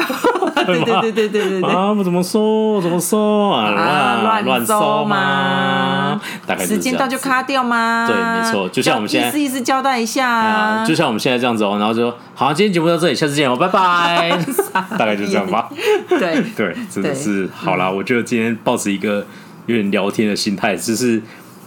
[0.66, 1.62] 对对对对对对。
[1.62, 8.06] 啊，我怎么说怎么说啊，乱乱说嘛，大概时间到就卡掉吗？
[8.06, 14.38] 对，没错，就像我们现在意思意思交代一下，就像我们现在这样子哦，然后就说好，今天节目到这里，下次见哦，拜拜，
[14.98, 15.70] 大概就这样吧。
[16.10, 16.42] 对。
[16.54, 19.26] 对，真的是好啦，我觉得今天抱持一个。
[19.66, 21.20] 有点聊天的心态，就是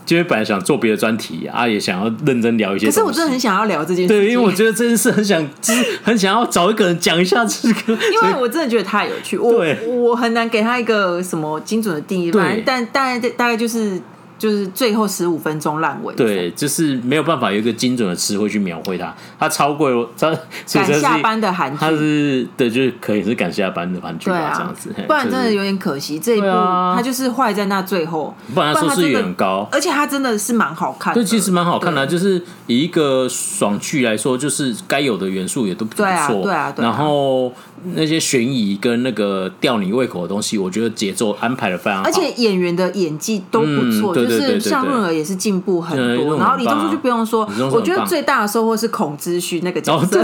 [0.07, 2.87] 因为本来想做别的专题啊，也想要认真聊一些。
[2.87, 14.01] 可是我真的很想要聊这件事，对，因为我觉得这件事很想，就是很想要找一个人讲一下这个， 因为我真的觉得太有趣，我我很难给他一个什么精准的定义，反正但大概大概就是。
[14.39, 19.13] 就是最后十五分钟烂尾，对，就是没有办法有一个精准的词汇去描绘它。
[19.37, 20.31] 它超过了，它
[20.73, 24.95] 赶下班的韩剧，它是对，就是可以是赶下班的韩剧啊，这样子。
[25.05, 31.13] 不然真的有点可惜，这一部它就是坏在那最后，不然收视率很高，而且它真的是蛮好看。
[31.13, 36.09] 对，其实蛮好看的，就是以一个爽剧来说，就是该有的元素也都不错，对
[36.53, 36.89] 啊，对啊。
[36.89, 37.51] 然后
[37.93, 44.13] 那些悬疑跟那个吊你胃口的东西，我觉得节奏安排的非常好，而且演员的演技都不错。
[44.13, 50.21] 就是像润儿也是进步很多，然后李钟硕就不用说，我觉得最大的收获是孔之旭那个角色，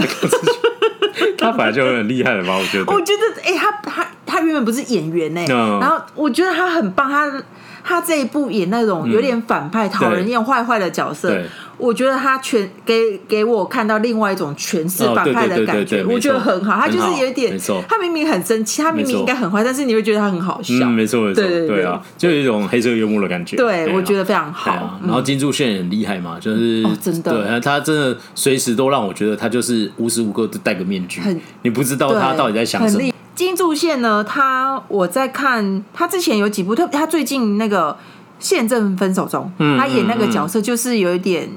[1.38, 2.56] 他本来就很厉害了吧？
[2.56, 5.44] 我觉得，我觉得，哎，他他他原本不是演员呢，
[5.80, 7.42] 然后我觉得他很棒，他
[7.82, 11.40] 他这一部演那种有点反派、讨人厌、坏坏的角色。
[11.78, 16.74] 我觉得他全给给我看到另外一种诠释反派的感觉，我觉得很好。
[16.80, 17.58] 他就是有一点，
[17.88, 20.88] 他明明很生气，他明明应该很坏，但是你会觉得他很好笑。
[20.88, 23.56] 没错没错，对对啊，就有一种黑色幽默的感觉。
[23.56, 24.98] 对，我觉得非常好。
[25.02, 31.20] 然后金柱宪也很厉害嘛，就是真的，对，他真的随时都让我觉得他就是无时无刻都戴个面具，
[31.62, 33.12] 你不知道他到底在想什么。
[33.34, 37.94] 金柱宪呢，他我在看他之前有几部，特别他最近那个。
[38.38, 41.48] 现正分手中，他演那个角色就是有一点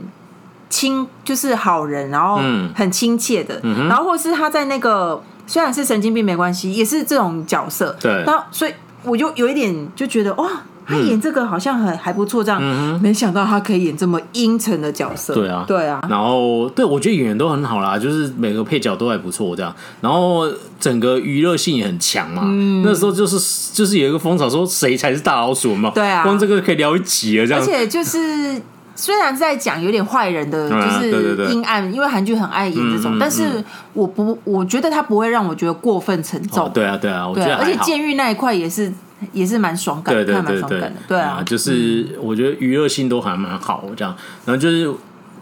[0.69, 2.39] 亲，就是好人，然后
[2.75, 7.95] 很亲切的，然后或是他在那个虽然是神经病没关系，也是这种角色。
[7.99, 8.73] 对，然后所以
[9.03, 10.49] 我就有一点就觉得哇，
[10.89, 15.33] 他演这个好像很还不错，这样，嗯、没想到他可以演这么阴沉的角色。
[15.35, 16.01] 对啊，对啊。
[16.09, 19.73] 然后，对我觉得演员都很好啦，就是每个配角都还不错，这样。
[20.01, 22.41] 然后整个娱乐性也很强嘛。
[22.45, 23.37] 嗯、那时候就是
[23.73, 25.91] 就是有一个风潮说谁才是大老鼠嘛。
[25.93, 26.23] 对啊。
[26.23, 27.61] 光这个可以聊一集了，这样。
[27.61, 28.61] 而且就是。
[28.95, 33.63] 虽然在讲有点坏人的，就是阴暗，因为韩剧很爱演这种，但是
[33.93, 36.69] 我不，我觉得他不会让我觉得过分沉重。
[36.73, 38.91] 对啊，对啊，我觉得，而且监狱那一块也是，
[39.31, 40.95] 也是蛮爽感，看蛮爽感的。
[41.07, 44.15] 对啊，就是我觉得娱乐性都还蛮好，这样，
[44.45, 44.91] 然后就是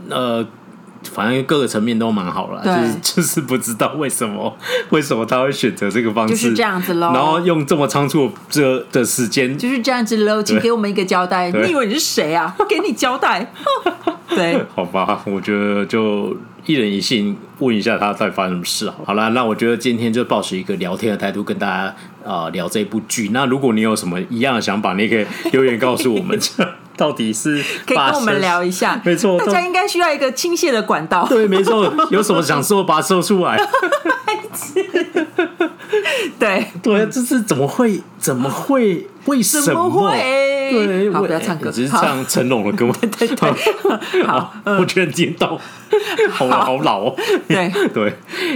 [0.09, 0.45] 呃。
[1.13, 4.57] 反正各个层面都蛮好了，就是 就是不知道为什么
[4.89, 7.13] 为什么他会选择这个方式，就是这样子喽。
[7.13, 11.51] 然后用这么仓促这的时间，就是这样子喽，请给我们一个交代。
[11.51, 12.53] 你以为你是谁啊？
[12.57, 13.53] 不给你交代。
[14.29, 16.35] 对， 好吧，我觉得就
[16.67, 18.97] 一人一信，问一下他在发生什么事好。
[19.05, 21.83] 好了，那我觉得今天就保持一个聊天的态度跟大家
[22.25, 23.29] 啊、呃、聊这部剧。
[23.31, 26.37] 那如果你有什么一样的想法，你也可以留言告诉我们。
[26.97, 31.23] 到底是可以跟我们聊一下，没错，大家应该需要一个倾泻的管道。
[31.29, 33.55] 对，没错，有什么想说，把它说出来。
[36.39, 38.01] 对对，这是怎么会？
[38.17, 39.07] 怎么会？
[39.25, 40.09] 为什么会？
[40.71, 42.95] 对，好，不要唱歌，只是唱成龙的歌吗？
[43.17, 45.59] 对对， 好，我觉得听到
[46.31, 47.15] 好好老哦。
[47.47, 48.13] 对对，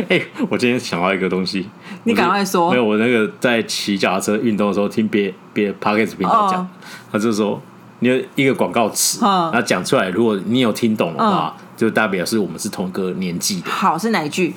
[0.09, 1.69] 哎，我今天想到一个东西，
[2.03, 2.69] 你赶快说。
[2.71, 6.67] 没有，我那个在骑脚踏车运动的时候，听别别 Podcast 频道讲，
[7.11, 7.61] 他就说。
[8.03, 13.69] 你有一个广告词，然后讲出来，如果你有听懂的话，就代表是我们是同一个年纪的。
[13.69, 14.55] 好，是哪一句？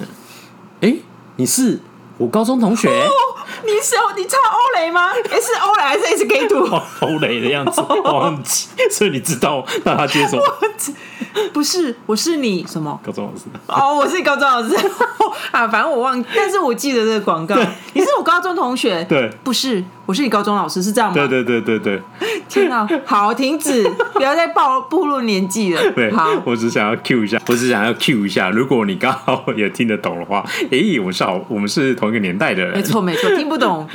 [0.81, 0.97] 哎，
[1.37, 1.79] 你是
[2.17, 2.89] 我高中同学。
[3.65, 5.13] 你是你唱欧雷吗？
[5.15, 6.81] 是欧雷还是 SK two？
[7.01, 8.69] 欧雷的样子，忘记。
[8.91, 10.43] 所以你知道那他接什么？
[11.53, 12.99] 不是，我是你什么？
[13.05, 13.45] 高中老师。
[13.67, 14.75] 哦，我是高中老师
[15.51, 17.57] 啊，反正我忘，但是我记得这个广告。
[17.93, 19.05] 你是我高中同学？
[19.09, 21.15] 对，不是，我是你高中老师，是这样吗？
[21.15, 22.03] 对对对对对。
[22.49, 23.83] 天啊，好，停止，
[24.13, 25.91] 不要再暴暴露年纪了。
[25.93, 32.75] 对，好，我只想要 Q 一下，我只想要 Q 一下，如果你刚好也听得懂的话，哎，我们是好，我们是同一个年代的人。
[32.75, 33.89] 没错没错，听不懂。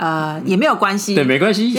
[0.00, 1.78] 呃，也没有关系，对，没关系，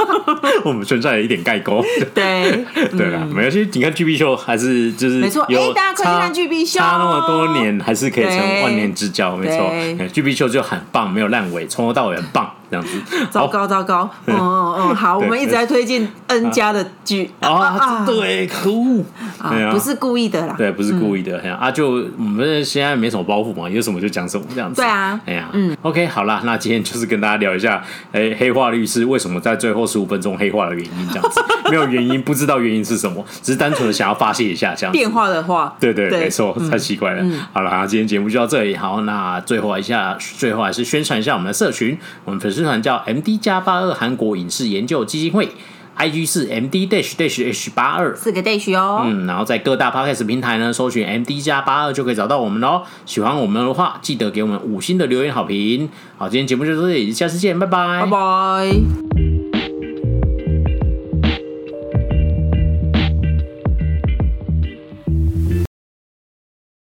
[0.64, 2.62] 我们存在了一点代沟，对，
[2.94, 3.66] 对了，没关系。
[3.72, 9.72] 你看 G B 秀还是就是没错，哎，大家可以看 G B 秀，差那么多年还是可以成万年之交，没错
[10.12, 12.53] ，G B 秀就很棒，没有烂尾，从头到尾很棒。
[12.70, 13.00] 这样子，
[13.30, 17.30] 糟 糕糟糕，嗯嗯嗯，好， 我们一直在推荐 N 家的剧。
[17.40, 19.04] 啊，对，可恶
[19.38, 31.40] 啊，不是故意的啦，对，不是故意的，啊，就我们现在没什么包袱嘛，有什么就讲什么这样子，对啊，哎呀，嗯，OK，好啦，那今天就是跟大家聊一下，哎，黑化律师为什么在最后十五分钟黑化的原因，这样子，
[31.70, 43.34] 没有原因，不知道原因是什么，只是单纯的想要发泄一下这样，变化的话，对对，没错，太奇怪了，好了，那今天节目就到这里，好，那最后一下，最后还是宣传一下我们的社群，我们粉丝团叫 MD。
[43.44, 45.50] 加八二韩国影视研究基金会
[45.98, 52.82] ，IG 是 MD dash dash H 八二四个 dash 哦，嗯，然后在各大 Podcast 平台呢，搜寻 MD 加八二就可以找到我们喽。
[53.04, 55.88] 喜欢我们的话，记得给我们五星的留言好评。
[56.16, 59.13] 好，今天节目就到这里，下次见，拜拜，拜拜。